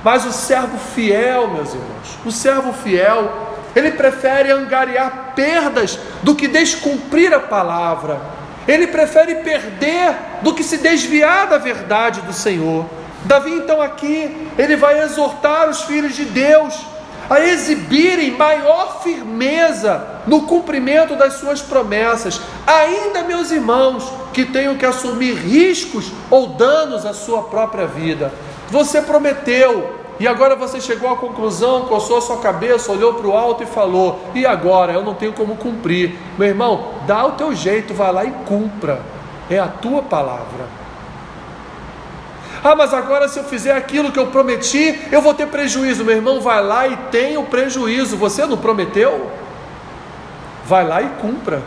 Mas 0.04 0.26
o 0.26 0.32
servo 0.32 0.78
fiel, 0.78 1.48
meus 1.48 1.74
irmãos, 1.74 2.17
o 2.26 2.32
servo 2.32 2.74
fiel, 2.74 3.32
ele 3.76 3.91
prefere 3.91 4.52
angariar 4.52 5.34
perdas 5.36 5.98
do 6.22 6.36
que 6.36 6.48
descumprir 6.48 7.34
a 7.34 7.39
palavra. 7.39 8.19
Ele 8.67 8.88
prefere 8.88 9.36
perder 9.36 10.15
do 10.41 10.54
que 10.54 10.63
se 10.63 10.78
desviar 10.78 11.47
da 11.47 11.58
verdade 11.58 12.21
do 12.21 12.34
Senhor. 12.34 12.86
Davi, 13.26 13.52
então, 13.52 13.82
aqui, 13.82 14.49
ele 14.58 14.76
vai 14.76 15.02
exortar 15.02 15.69
os 15.69 15.82
filhos 15.84 16.15
de 16.15 16.26
Deus 16.26 16.93
a 17.30 17.39
exibirem 17.39 18.32
maior 18.32 19.02
firmeza 19.02 20.21
no 20.28 20.41
cumprimento 20.41 21.15
das 21.15 21.36
suas 21.36 21.62
promessas, 21.62 22.39
ainda, 22.67 23.23
meus 23.23 23.49
irmãos, 23.52 24.12
que 24.34 24.45
tenham 24.45 24.76
que 24.76 24.86
assumir 24.86 25.34
riscos 25.34 26.12
ou 26.30 26.49
danos 26.49 27.06
à 27.06 27.13
sua 27.13 27.43
própria 27.43 27.88
vida. 27.88 28.32
Você 28.69 29.02
prometeu, 29.02 30.03
e 30.24 30.28
agora 30.28 30.56
você 30.56 30.80
chegou 30.80 31.12
à 31.12 31.18
conclusão, 31.18 31.82
coçou 31.82 32.18
a 32.18 32.22
sua 32.22 32.38
cabeça, 32.38 32.90
olhou 32.90 33.16
para 33.16 33.28
o 33.28 33.38
alto 33.38 33.62
e 33.64 33.66
falou: 33.66 34.22
E 34.34 34.46
agora? 34.46 34.94
Eu 34.94 35.04
não 35.04 35.14
tenho 35.14 35.34
como 35.34 35.58
cumprir. 35.58 36.18
Meu 36.38 36.48
irmão, 36.48 36.94
dá 37.06 37.26
o 37.26 37.34
teu 37.34 37.54
jeito, 37.54 37.94
vai 37.94 38.10
lá 38.14 38.24
e 38.24 38.32
cumpra. 38.48 39.02
É 39.50 39.60
a 39.60 39.68
tua 39.68 40.02
palavra. 40.02 40.66
Ah, 42.64 42.74
mas 42.74 42.94
agora 42.94 43.28
se 43.28 43.38
eu 43.38 43.44
fizer 43.44 43.74
aquilo 43.74 44.14
que 44.14 44.18
eu 44.18 44.28
prometi, 44.28 44.98
eu 45.12 45.22
vou 45.22 45.34
ter 45.34 45.48
prejuízo. 45.48 46.06
Meu 46.06 46.16
irmão, 46.16 46.40
vai 46.40 46.64
lá 46.64 46.88
e 46.88 46.96
tenha 47.12 47.38
o 47.38 47.48
prejuízo. 47.48 48.16
Você 48.16 48.46
não 48.46 48.56
prometeu? 48.56 49.30
Vai 50.66 50.88
lá 50.88 51.02
e 51.02 51.10
cumpra. 51.20 51.62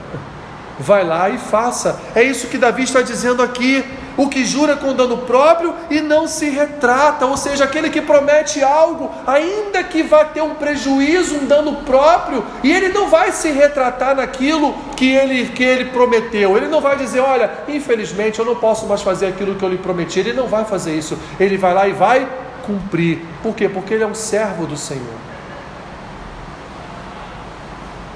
Vai 0.79 1.05
lá 1.05 1.31
e 1.31 1.39
faça. 1.39 1.99
É 2.15 2.23
isso 2.23 2.49
que 2.49 2.59
Davi 2.59 2.83
está 2.83 3.01
dizendo 3.01 3.43
aqui 3.43 3.85
o 4.17 4.29
que 4.29 4.45
jura 4.45 4.77
com 4.77 4.95
dano 4.95 5.19
próprio 5.19 5.75
e 5.91 6.01
não 6.01 6.27
se 6.27 6.49
retrata, 6.49 7.27
ou 7.27 7.37
seja, 7.37 7.65
aquele 7.65 7.91
que 7.91 8.01
promete 8.01 8.63
algo, 8.63 9.11
ainda 9.27 9.85
que 9.85 10.03
vá 10.03 10.25
ter 10.25 10.41
um 10.41 10.55
prejuízo, 10.55 11.37
um 11.37 11.47
dano 11.47 11.77
próprio, 11.83 12.45
e 12.63 12.73
ele 12.73 12.89
não 12.89 13.09
vai 13.09 13.31
se 13.33 13.51
retratar 13.51 14.17
naquilo 14.17 14.75
que 14.97 15.13
ele, 15.13 15.49
que 15.49 15.63
ele 15.63 15.87
prometeu, 15.91 16.57
ele 16.57 16.69
não 16.69 16.81
vai 16.81 16.97
dizer, 16.97 17.21
olha, 17.21 17.51
infelizmente 17.69 18.39
eu 18.39 18.45
não 18.45 18.57
posso 18.57 18.87
mais 18.87 19.03
fazer 19.03 19.27
aquilo 19.27 19.55
que 19.55 19.63
eu 19.63 19.69
lhe 19.69 19.79
prometi, 19.79 20.21
ele 20.21 20.33
não 20.33 20.47
vai 20.47 20.65
fazer 20.65 20.95
isso, 20.95 21.19
ele 21.39 21.59
vai 21.59 21.75
lá 21.75 21.87
e 21.87 21.93
vai 21.93 22.27
cumprir, 22.65 23.23
por 23.43 23.55
quê? 23.55 23.69
Porque 23.69 23.95
ele 23.95 24.03
é 24.03 24.07
um 24.07 24.15
servo 24.15 24.67
do 24.67 24.77
Senhor. 24.77 25.27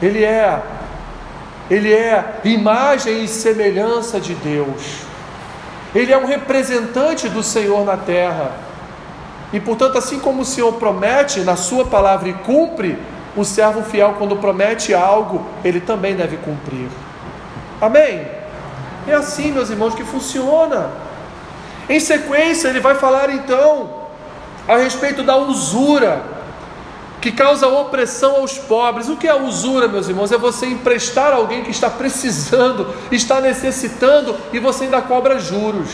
Ele 0.02 0.24
é 0.24 0.62
ele 1.70 1.92
é 1.92 2.40
imagem 2.44 3.22
e 3.22 3.28
semelhança 3.28 4.18
de 4.18 4.34
Deus. 4.34 5.02
Ele 5.94 6.12
é 6.12 6.18
um 6.18 6.26
representante 6.26 7.28
do 7.28 7.42
Senhor 7.42 7.84
na 7.84 7.96
terra. 7.96 8.52
E 9.52 9.60
portanto, 9.60 9.96
assim 9.96 10.18
como 10.18 10.42
o 10.42 10.44
Senhor 10.44 10.72
promete 10.74 11.40
na 11.40 11.54
Sua 11.54 11.84
palavra 11.84 12.28
e 12.28 12.32
cumpre, 12.32 12.98
o 13.36 13.44
servo 13.44 13.82
fiel, 13.84 14.16
quando 14.18 14.36
promete 14.36 14.92
algo, 14.92 15.46
ele 15.64 15.80
também 15.80 16.16
deve 16.16 16.36
cumprir. 16.38 16.88
Amém? 17.80 18.26
É 19.06 19.14
assim, 19.14 19.52
meus 19.52 19.70
irmãos, 19.70 19.94
que 19.94 20.04
funciona. 20.04 20.90
Em 21.88 22.00
sequência, 22.00 22.68
ele 22.68 22.80
vai 22.80 22.96
falar 22.96 23.30
então 23.30 24.00
a 24.66 24.76
respeito 24.76 25.22
da 25.22 25.36
usura 25.36 26.22
que 27.20 27.30
causa 27.30 27.68
opressão 27.68 28.36
aos 28.36 28.58
pobres. 28.58 29.08
O 29.08 29.16
que 29.16 29.28
é 29.28 29.34
usura, 29.34 29.86
meus 29.86 30.08
irmãos? 30.08 30.32
É 30.32 30.38
você 30.38 30.66
emprestar 30.66 31.32
a 31.32 31.36
alguém 31.36 31.62
que 31.62 31.70
está 31.70 31.90
precisando, 31.90 32.94
está 33.12 33.40
necessitando 33.40 34.36
e 34.52 34.58
você 34.58 34.84
ainda 34.84 35.02
cobra 35.02 35.38
juros. 35.38 35.90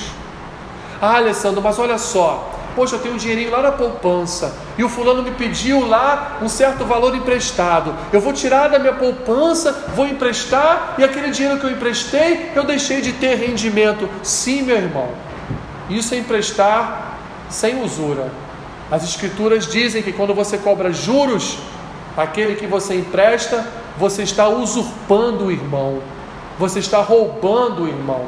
Ah, 1.00 1.16
Alessandro, 1.16 1.60
mas 1.60 1.78
olha 1.78 1.98
só. 1.98 2.52
Poxa, 2.74 2.96
eu 2.96 2.98
tenho 2.98 3.14
um 3.14 3.16
dinheirinho 3.16 3.50
lá 3.50 3.62
na 3.62 3.72
poupança 3.72 4.54
e 4.76 4.84
o 4.84 4.88
fulano 4.88 5.22
me 5.22 5.30
pediu 5.30 5.86
lá 5.88 6.36
um 6.42 6.48
certo 6.48 6.84
valor 6.84 7.16
emprestado. 7.16 7.94
Eu 8.12 8.20
vou 8.20 8.34
tirar 8.34 8.68
da 8.68 8.78
minha 8.78 8.92
poupança, 8.92 9.86
vou 9.94 10.06
emprestar 10.06 10.94
e 10.98 11.04
aquele 11.04 11.30
dinheiro 11.30 11.58
que 11.58 11.64
eu 11.64 11.70
emprestei 11.70 12.52
eu 12.54 12.64
deixei 12.64 13.00
de 13.00 13.14
ter 13.14 13.34
rendimento. 13.36 14.06
Sim, 14.22 14.60
meu 14.62 14.76
irmão, 14.76 15.08
isso 15.88 16.14
é 16.14 16.18
emprestar 16.18 17.16
sem 17.48 17.82
usura. 17.82 18.30
As 18.90 19.02
Escrituras 19.02 19.66
dizem 19.66 20.02
que 20.02 20.12
quando 20.12 20.32
você 20.32 20.58
cobra 20.58 20.92
juros, 20.92 21.58
aquele 22.16 22.54
que 22.54 22.66
você 22.66 22.94
empresta, 22.94 23.66
você 23.98 24.22
está 24.22 24.48
usurpando 24.48 25.46
o 25.46 25.52
irmão, 25.52 26.00
você 26.58 26.78
está 26.78 26.98
roubando 26.98 27.82
o 27.84 27.88
irmão. 27.88 28.26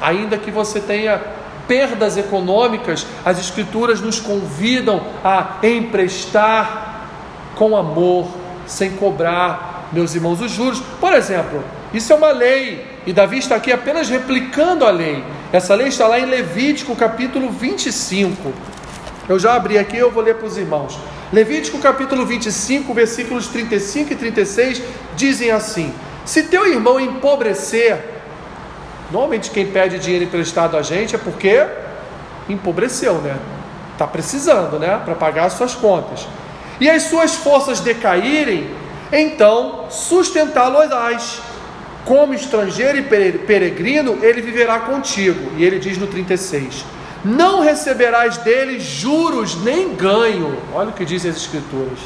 Ainda 0.00 0.38
que 0.38 0.50
você 0.50 0.80
tenha 0.80 1.20
perdas 1.66 2.16
econômicas, 2.16 3.06
as 3.24 3.38
Escrituras 3.38 4.00
nos 4.00 4.20
convidam 4.20 5.00
a 5.24 5.58
emprestar 5.62 7.08
com 7.56 7.76
amor, 7.76 8.28
sem 8.66 8.92
cobrar, 8.92 9.88
meus 9.92 10.14
irmãos, 10.14 10.40
os 10.40 10.50
juros. 10.52 10.80
Por 11.00 11.12
exemplo, 11.12 11.62
isso 11.92 12.12
é 12.12 12.16
uma 12.16 12.30
lei, 12.30 12.86
e 13.06 13.12
Davi 13.12 13.38
está 13.38 13.56
aqui 13.56 13.72
apenas 13.72 14.08
replicando 14.08 14.84
a 14.84 14.90
lei. 14.90 15.22
Essa 15.52 15.74
lei 15.74 15.88
está 15.88 16.06
lá 16.06 16.18
em 16.18 16.26
Levítico 16.26 16.96
capítulo 16.96 17.50
25. 17.50 18.52
Eu 19.32 19.38
já 19.38 19.54
abri 19.54 19.78
aqui, 19.78 19.96
eu 19.96 20.10
vou 20.10 20.22
ler 20.22 20.34
para 20.34 20.46
os 20.46 20.58
irmãos. 20.58 20.98
Levítico 21.32 21.78
capítulo 21.78 22.26
25, 22.26 22.92
versículos 22.92 23.46
35 23.46 24.12
e 24.12 24.16
36 24.16 24.82
dizem 25.16 25.50
assim: 25.50 25.90
Se 26.22 26.42
teu 26.42 26.66
irmão 26.66 27.00
empobrecer, 27.00 27.98
normalmente 29.10 29.50
quem 29.50 29.68
pede 29.68 29.98
dinheiro 29.98 30.26
emprestado 30.26 30.76
a 30.76 30.82
gente 30.82 31.14
é 31.14 31.18
porque 31.18 31.66
empobreceu, 32.46 33.14
né? 33.22 33.38
Está 33.92 34.06
precisando, 34.06 34.78
né? 34.78 35.00
Para 35.02 35.14
pagar 35.14 35.46
as 35.46 35.54
suas 35.54 35.74
contas. 35.74 36.28
E 36.78 36.90
as 36.90 37.04
suas 37.04 37.34
forças 37.34 37.80
decaírem, 37.80 38.68
então 39.10 39.86
sustentá-lo-ás. 39.88 41.40
Como 42.04 42.34
estrangeiro 42.34 42.98
e 42.98 43.02
peregrino, 43.38 44.18
ele 44.22 44.42
viverá 44.42 44.80
contigo. 44.80 45.52
E 45.56 45.64
ele 45.64 45.78
diz 45.78 45.96
no 45.96 46.06
36: 46.06 46.84
não 47.24 47.60
receberás 47.60 48.36
dele 48.38 48.80
juros 48.80 49.56
nem 49.62 49.94
ganho. 49.94 50.56
Olha 50.72 50.90
o 50.90 50.92
que 50.92 51.04
dizem 51.04 51.30
as 51.30 51.36
Escrituras. 51.36 51.98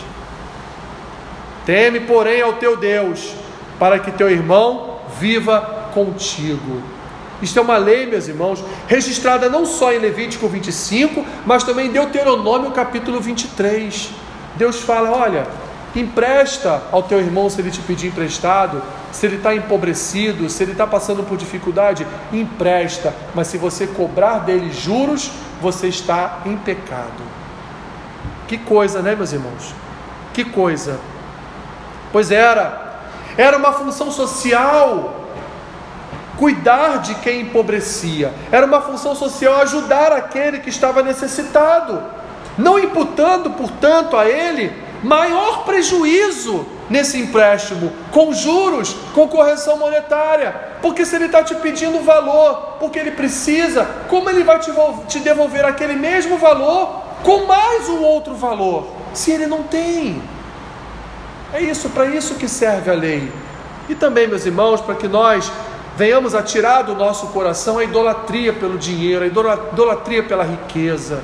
Teme, 1.65 2.01
porém, 2.01 2.43
ao 2.43 2.55
teu 2.55 2.77
Deus, 2.77 3.33
para 3.79 3.99
que 3.99 4.11
teu 4.13 4.31
irmão 4.31 4.99
viva 5.19 5.91
contigo. 5.93 6.83
Isto 7.43 7.59
é 7.59 7.63
uma 7.63 7.77
lei, 7.77 8.07
meus 8.07 8.29
irmãos, 8.29 8.65
registrada 8.87 9.49
não 9.49 9.67
só 9.67 9.93
em 9.93 9.99
Levítico 9.99 10.49
25, 10.49 11.25
mas 11.45 11.65
também 11.65 11.89
em 11.89 11.93
Deuteronômio 11.93 12.71
capítulo 12.71 13.21
23. 13.21 14.11
Deus 14.57 14.81
fala: 14.81 15.11
olha, 15.11 15.47
empresta 15.95 16.83
ao 16.91 17.03
teu 17.03 17.19
irmão 17.19 17.51
se 17.51 17.61
ele 17.61 17.71
te 17.71 17.81
pedir 17.81 18.09
emprestado, 18.09 18.83
se 19.17 19.25
ele 19.25 19.37
está 19.37 19.55
empobrecido, 19.55 20.51
se 20.51 20.63
ele 20.63 20.73
está 20.73 20.87
passando 20.87 21.23
por 21.23 21.39
dificuldade, 21.39 22.07
empresta, 22.31 23.15
mas 23.35 23.47
se 23.47 23.57
você 23.57 23.87
cobrar 23.87 24.41
dele 24.41 24.71
juros, 24.71 25.31
você 25.59 25.89
está 25.89 26.41
em 26.45 26.55
pecado. 26.59 27.25
Que 28.47 28.59
coisa, 28.59 29.01
né, 29.01 29.15
meus 29.15 29.33
irmãos? 29.33 29.75
Que 30.35 30.45
coisa. 30.45 31.01
Pois 32.13 32.31
era, 32.31 33.01
era 33.39 33.57
uma 33.57 33.73
função 33.73 34.11
social 34.11 35.29
cuidar 36.37 36.99
de 36.99 37.15
quem 37.15 37.41
empobrecia, 37.41 38.35
era 38.53 38.67
uma 38.67 38.83
função 38.83 39.15
social 39.15 39.63
ajudar 39.63 40.13
aquele 40.13 40.59
que 40.59 40.69
estava 40.69 41.03
necessitado, 41.03 42.03
não 42.59 42.79
imputando, 42.79 43.49
portanto, 43.53 44.15
a 44.15 44.29
ele 44.29 44.71
maior 45.03 45.65
prejuízo 45.65 46.76
nesse 46.89 47.19
empréstimo, 47.19 47.93
com 48.11 48.33
juros, 48.33 48.95
com 49.15 49.29
correção 49.29 49.77
monetária. 49.77 50.55
Porque 50.81 51.05
se 51.05 51.17
ele 51.17 51.27
está 51.27 51.43
te 51.43 51.55
pedindo 51.57 52.01
valor, 52.05 52.77
porque 52.79 52.99
ele 52.99 53.11
precisa, 53.11 53.85
como 54.09 54.31
ele 54.31 54.45
vai 54.45 54.59
te 54.59 55.19
devolver 55.21 55.65
aquele 55.65 55.95
mesmo 55.95 56.39
valor 56.39 57.03
com 57.23 57.47
mais 57.47 57.89
um 57.89 58.03
outro 58.03 58.35
valor, 58.35 58.89
se 59.13 59.33
ele 59.33 59.47
não 59.47 59.63
tem? 59.63 60.23
É 61.53 61.61
isso, 61.61 61.89
para 61.91 62.07
isso 62.07 62.35
que 62.35 62.49
serve 62.49 62.91
a 62.91 62.95
lei. 62.95 63.33
E 63.89 63.95
também, 63.95 64.27
meus 64.27 64.45
irmãos, 64.45 64.81
para 64.81 64.95
que 64.95 65.09
nós 65.09 65.51
venhamos 65.97 66.35
a 66.35 66.43
tirar 66.43 66.83
do 66.83 66.95
nosso 66.95 67.29
coração 67.29 67.79
a 67.79 67.85
idolatria 67.85 68.53
pelo 68.53 68.77
dinheiro, 68.77 69.25
a 69.25 69.27
idolatria 69.27 70.23
pela 70.23 70.45
riqueza, 70.45 71.23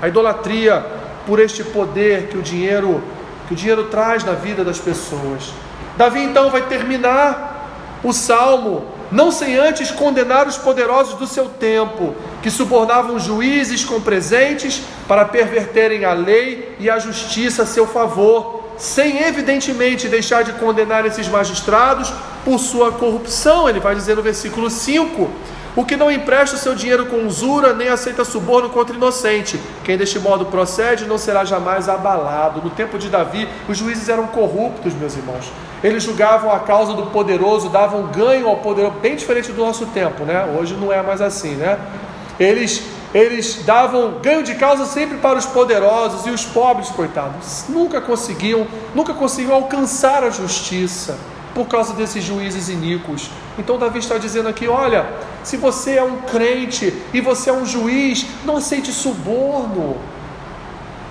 a 0.00 0.06
idolatria 0.06 0.84
por 1.26 1.40
este 1.40 1.64
poder 1.64 2.28
que 2.28 2.38
o 2.38 2.42
dinheiro 2.42 3.02
que 3.48 3.54
o 3.54 3.56
dinheiro 3.56 3.84
traz 3.84 4.22
na 4.22 4.32
vida 4.32 4.62
das 4.62 4.78
pessoas. 4.78 5.52
Davi 5.96 6.22
então 6.22 6.50
vai 6.50 6.62
terminar 6.62 8.00
o 8.04 8.12
salmo 8.12 8.86
não 9.10 9.32
sem 9.32 9.56
antes 9.56 9.90
condenar 9.90 10.46
os 10.46 10.58
poderosos 10.58 11.14
do 11.14 11.26
seu 11.26 11.46
tempo, 11.46 12.14
que 12.42 12.50
subornavam 12.50 13.18
juízes 13.18 13.84
com 13.84 14.00
presentes 14.00 14.82
para 15.08 15.24
perverterem 15.24 16.04
a 16.04 16.12
lei 16.12 16.76
e 16.78 16.90
a 16.90 16.98
justiça 16.98 17.62
a 17.62 17.66
seu 17.66 17.86
favor, 17.86 18.64
sem 18.76 19.22
evidentemente 19.22 20.08
deixar 20.08 20.44
de 20.44 20.52
condenar 20.52 21.06
esses 21.06 21.26
magistrados 21.26 22.12
por 22.44 22.58
sua 22.58 22.92
corrupção. 22.92 23.68
Ele 23.68 23.80
vai 23.80 23.94
dizer 23.94 24.14
no 24.14 24.22
versículo 24.22 24.68
5: 24.68 25.30
o 25.78 25.84
que 25.84 25.96
não 25.96 26.10
empresta 26.10 26.56
o 26.56 26.58
seu 26.58 26.74
dinheiro 26.74 27.06
com 27.06 27.24
usura, 27.24 27.72
nem 27.72 27.86
aceita 27.86 28.24
suborno 28.24 28.68
contra 28.68 28.96
inocente. 28.96 29.60
Quem 29.84 29.96
deste 29.96 30.18
modo 30.18 30.46
procede 30.46 31.04
não 31.04 31.16
será 31.16 31.44
jamais 31.44 31.88
abalado. 31.88 32.60
No 32.60 32.68
tempo 32.68 32.98
de 32.98 33.08
Davi, 33.08 33.48
os 33.68 33.78
juízes 33.78 34.08
eram 34.08 34.26
corruptos, 34.26 34.92
meus 34.94 35.16
irmãos. 35.16 35.52
Eles 35.84 36.02
julgavam 36.02 36.52
a 36.52 36.58
causa 36.58 36.94
do 36.94 37.06
poderoso, 37.06 37.68
davam 37.68 38.08
ganho 38.08 38.48
ao 38.48 38.56
poderoso, 38.56 38.96
bem 39.00 39.14
diferente 39.14 39.52
do 39.52 39.64
nosso 39.64 39.86
tempo, 39.86 40.24
né? 40.24 40.52
Hoje 40.58 40.74
não 40.74 40.92
é 40.92 41.00
mais 41.00 41.20
assim, 41.20 41.54
né? 41.54 41.78
Eles, 42.40 42.82
eles 43.14 43.62
davam 43.64 44.14
ganho 44.20 44.42
de 44.42 44.56
causa 44.56 44.84
sempre 44.84 45.18
para 45.18 45.38
os 45.38 45.46
poderosos 45.46 46.26
e 46.26 46.30
os 46.30 46.44
pobres, 46.44 46.88
coitados, 46.88 47.66
nunca 47.68 48.00
conseguiam, 48.00 48.66
nunca 48.96 49.14
conseguiam 49.14 49.54
alcançar 49.54 50.24
a 50.24 50.30
justiça 50.30 51.16
por 51.54 51.66
causa 51.66 51.92
desses 51.92 52.22
juízes 52.22 52.68
iníquos. 52.68 53.30
Então 53.58 53.78
Davi 53.78 53.98
está 53.98 54.18
dizendo 54.18 54.48
aqui: 54.48 54.68
olha, 54.68 55.06
se 55.42 55.56
você 55.56 55.96
é 55.96 56.02
um 56.02 56.18
crente 56.22 56.94
e 57.12 57.20
você 57.20 57.50
é 57.50 57.52
um 57.52 57.66
juiz, 57.66 58.26
não 58.44 58.56
aceite 58.56 58.92
suborno. 58.92 59.96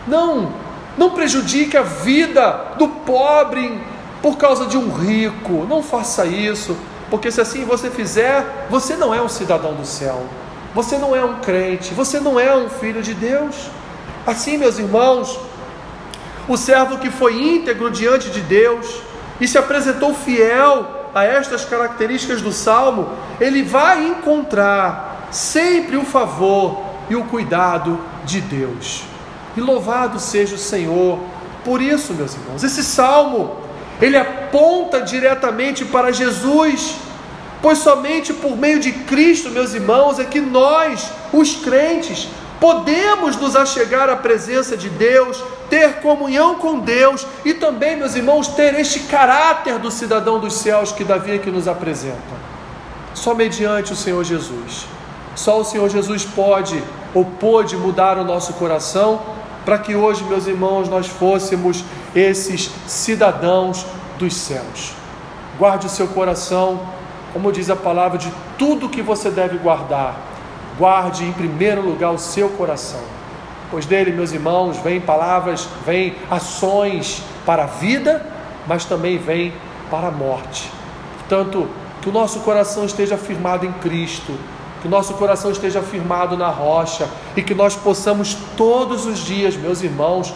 Não, 0.07 0.53
não 0.97 1.11
prejudique 1.11 1.75
a 1.75 1.81
vida 1.81 2.73
do 2.77 2.87
pobre 2.87 3.81
por 4.21 4.37
causa 4.37 4.65
de 4.65 4.77
um 4.77 4.89
rico. 4.89 5.65
Não 5.67 5.83
faça 5.83 6.25
isso, 6.25 6.77
porque 7.09 7.31
se 7.31 7.41
assim 7.41 7.65
você 7.65 7.89
fizer, 7.89 8.67
você 8.69 8.95
não 8.95 9.13
é 9.13 9.21
um 9.21 9.29
cidadão 9.29 9.73
do 9.73 9.85
céu. 9.85 10.23
Você 10.73 10.97
não 10.97 11.15
é 11.15 11.23
um 11.23 11.39
crente, 11.39 11.93
você 11.93 12.19
não 12.19 12.39
é 12.39 12.55
um 12.55 12.69
filho 12.69 13.01
de 13.01 13.13
Deus. 13.13 13.55
Assim, 14.25 14.57
meus 14.57 14.77
irmãos, 14.77 15.39
o 16.47 16.55
servo 16.55 16.97
que 16.97 17.09
foi 17.09 17.41
íntegro 17.41 17.89
diante 17.89 18.29
de 18.29 18.41
Deus, 18.41 19.01
e 19.39 19.47
se 19.47 19.57
apresentou 19.57 20.13
fiel 20.13 21.09
a 21.13 21.23
estas 21.23 21.65
características 21.65 22.41
do 22.41 22.51
salmo, 22.51 23.09
ele 23.39 23.63
vai 23.63 24.07
encontrar 24.07 25.27
sempre 25.31 25.97
o 25.97 26.03
favor 26.03 26.83
e 27.09 27.15
o 27.15 27.23
cuidado 27.25 27.99
de 28.25 28.41
Deus. 28.41 29.03
E 29.55 29.61
louvado 29.61 30.19
seja 30.19 30.55
o 30.55 30.59
Senhor 30.59 31.19
por 31.63 31.81
isso, 31.81 32.13
meus 32.13 32.33
irmãos. 32.33 32.63
Esse 32.63 32.83
salmo, 32.83 33.57
ele 34.01 34.17
aponta 34.17 35.01
diretamente 35.01 35.83
para 35.85 36.11
Jesus, 36.11 36.95
pois 37.61 37.79
somente 37.79 38.33
por 38.33 38.55
meio 38.55 38.79
de 38.79 38.91
Cristo, 38.91 39.49
meus 39.49 39.73
irmãos, 39.73 40.19
é 40.19 40.23
que 40.23 40.39
nós, 40.39 41.11
os 41.33 41.55
crentes, 41.55 42.29
podemos 42.59 43.35
nos 43.35 43.55
achegar 43.55 44.09
à 44.09 44.15
presença 44.15 44.75
de 44.75 44.89
Deus, 44.89 45.43
ter 45.69 45.95
comunhão 46.01 46.55
com 46.55 46.79
Deus 46.79 47.25
e 47.45 47.53
também, 47.53 47.95
meus 47.95 48.15
irmãos, 48.15 48.47
ter 48.47 48.73
este 48.79 49.01
caráter 49.01 49.79
do 49.79 49.91
cidadão 49.91 50.39
dos 50.39 50.53
céus 50.53 50.91
que 50.91 51.03
Davi 51.03 51.33
aqui 51.33 51.51
nos 51.51 51.67
apresenta. 51.67 52.47
Só 53.13 53.33
mediante 53.33 53.93
o 53.93 53.95
Senhor 53.95 54.23
Jesus. 54.23 54.85
Só 55.35 55.59
o 55.59 55.63
Senhor 55.63 55.89
Jesus 55.89 56.25
pode 56.25 56.81
ou 57.13 57.25
pôde 57.25 57.75
mudar 57.77 58.17
o 58.17 58.23
nosso 58.23 58.53
coração 58.53 59.21
para 59.63 59.77
que 59.77 59.95
hoje, 59.95 60.23
meus 60.23 60.47
irmãos, 60.47 60.87
nós 60.87 61.07
fôssemos 61.07 61.83
esses 62.15 62.71
cidadãos 62.87 63.85
dos 64.17 64.35
céus. 64.35 64.93
Guarde 65.59 65.87
o 65.87 65.89
seu 65.89 66.07
coração, 66.07 66.79
como 67.33 67.51
diz 67.51 67.69
a 67.69 67.75
palavra, 67.75 68.17
de 68.17 68.31
tudo 68.57 68.89
que 68.89 69.01
você 69.01 69.29
deve 69.29 69.57
guardar 69.57 70.26
guarde 70.77 71.25
em 71.25 71.31
primeiro 71.31 71.81
lugar 71.81 72.11
o 72.11 72.17
seu 72.17 72.49
coração, 72.49 73.01
pois 73.71 73.85
dele, 73.85 74.11
meus 74.11 74.31
irmãos, 74.31 74.77
vêm 74.77 75.01
palavras, 75.01 75.67
vêm 75.85 76.15
ações 76.29 77.23
para 77.45 77.63
a 77.63 77.67
vida, 77.67 78.25
mas 78.67 78.85
também 78.85 79.17
vêm 79.17 79.53
para 79.89 80.07
a 80.07 80.11
morte. 80.11 80.71
Portanto, 81.19 81.67
que 82.01 82.09
o 82.09 82.11
nosso 82.11 82.41
coração 82.41 82.85
esteja 82.85 83.17
firmado 83.17 83.65
em 83.65 83.71
Cristo, 83.73 84.33
que 84.81 84.87
o 84.87 84.91
nosso 84.91 85.15
coração 85.15 85.51
esteja 85.51 85.81
firmado 85.81 86.37
na 86.37 86.49
rocha 86.49 87.09
e 87.35 87.41
que 87.41 87.53
nós 87.53 87.75
possamos 87.75 88.37
todos 88.55 89.05
os 89.05 89.19
dias, 89.19 89.55
meus 89.55 89.81
irmãos, 89.81 90.33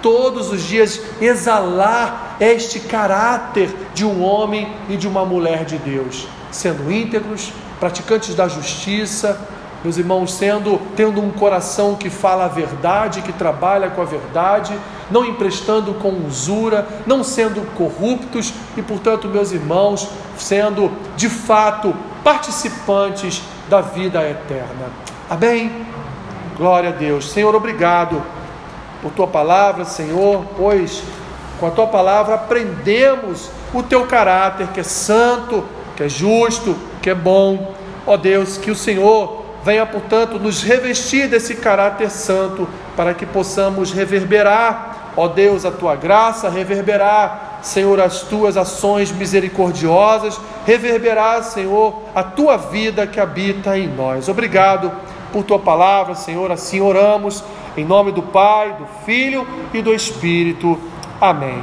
todos 0.00 0.50
os 0.50 0.62
dias 0.62 1.00
exalar 1.20 2.36
este 2.40 2.80
caráter 2.80 3.74
de 3.92 4.04
um 4.04 4.22
homem 4.22 4.72
e 4.88 4.96
de 4.96 5.06
uma 5.06 5.24
mulher 5.24 5.64
de 5.64 5.76
Deus, 5.76 6.26
sendo 6.50 6.90
íntegros, 6.90 7.52
praticantes 7.78 8.34
da 8.34 8.48
justiça, 8.48 9.38
meus 9.82 9.96
irmãos, 9.96 10.34
sendo 10.34 10.80
tendo 10.94 11.20
um 11.20 11.30
coração 11.30 11.94
que 11.94 12.10
fala 12.10 12.44
a 12.44 12.48
verdade, 12.48 13.22
que 13.22 13.32
trabalha 13.32 13.90
com 13.90 14.02
a 14.02 14.04
verdade, 14.04 14.78
não 15.10 15.24
emprestando 15.24 15.94
com 15.94 16.10
usura, 16.26 16.86
não 17.06 17.24
sendo 17.24 17.66
corruptos 17.74 18.52
e, 18.76 18.82
portanto, 18.82 19.28
meus 19.28 19.52
irmãos, 19.52 20.08
sendo 20.36 20.90
de 21.16 21.28
fato 21.28 21.94
participantes 22.22 23.42
da 23.68 23.80
vida 23.80 24.22
eterna. 24.28 24.90
Amém? 25.28 25.86
Glória 26.56 26.90
a 26.90 26.92
Deus. 26.92 27.30
Senhor, 27.30 27.54
obrigado 27.54 28.22
por 29.00 29.10
tua 29.12 29.26
palavra, 29.26 29.84
Senhor, 29.84 30.44
pois 30.56 31.02
com 31.58 31.66
a 31.66 31.70
tua 31.70 31.86
palavra 31.86 32.34
aprendemos 32.34 33.50
o 33.72 33.82
teu 33.82 34.06
caráter, 34.06 34.68
que 34.68 34.80
é 34.80 34.82
santo, 34.82 35.64
que 35.96 36.02
é 36.02 36.08
justo, 36.08 36.76
que 37.00 37.08
é 37.08 37.14
bom. 37.14 37.74
Ó 38.06 38.16
Deus, 38.16 38.58
que 38.58 38.70
o 38.70 38.74
Senhor 38.74 39.39
venha, 39.64 39.84
portanto, 39.84 40.38
nos 40.38 40.62
revestir 40.62 41.28
desse 41.28 41.56
caráter 41.56 42.10
santo, 42.10 42.68
para 42.96 43.14
que 43.14 43.26
possamos 43.26 43.92
reverberar, 43.92 45.12
ó 45.16 45.28
Deus, 45.28 45.64
a 45.64 45.70
tua 45.70 45.96
graça, 45.96 46.48
reverberar, 46.48 47.60
Senhor, 47.62 48.00
as 48.00 48.22
tuas 48.22 48.56
ações 48.56 49.12
misericordiosas, 49.12 50.40
reverberar, 50.66 51.42
Senhor, 51.42 52.02
a 52.14 52.22
tua 52.22 52.56
vida 52.56 53.06
que 53.06 53.20
habita 53.20 53.78
em 53.78 53.88
nós. 53.88 54.28
Obrigado 54.28 54.90
por 55.32 55.44
tua 55.44 55.58
palavra, 55.58 56.14
Senhor, 56.14 56.50
assim 56.50 56.80
oramos, 56.80 57.44
em 57.76 57.84
nome 57.84 58.12
do 58.12 58.22
Pai, 58.22 58.74
do 58.78 58.86
Filho 59.04 59.46
e 59.72 59.82
do 59.82 59.94
Espírito. 59.94 60.78
Amém. 61.20 61.58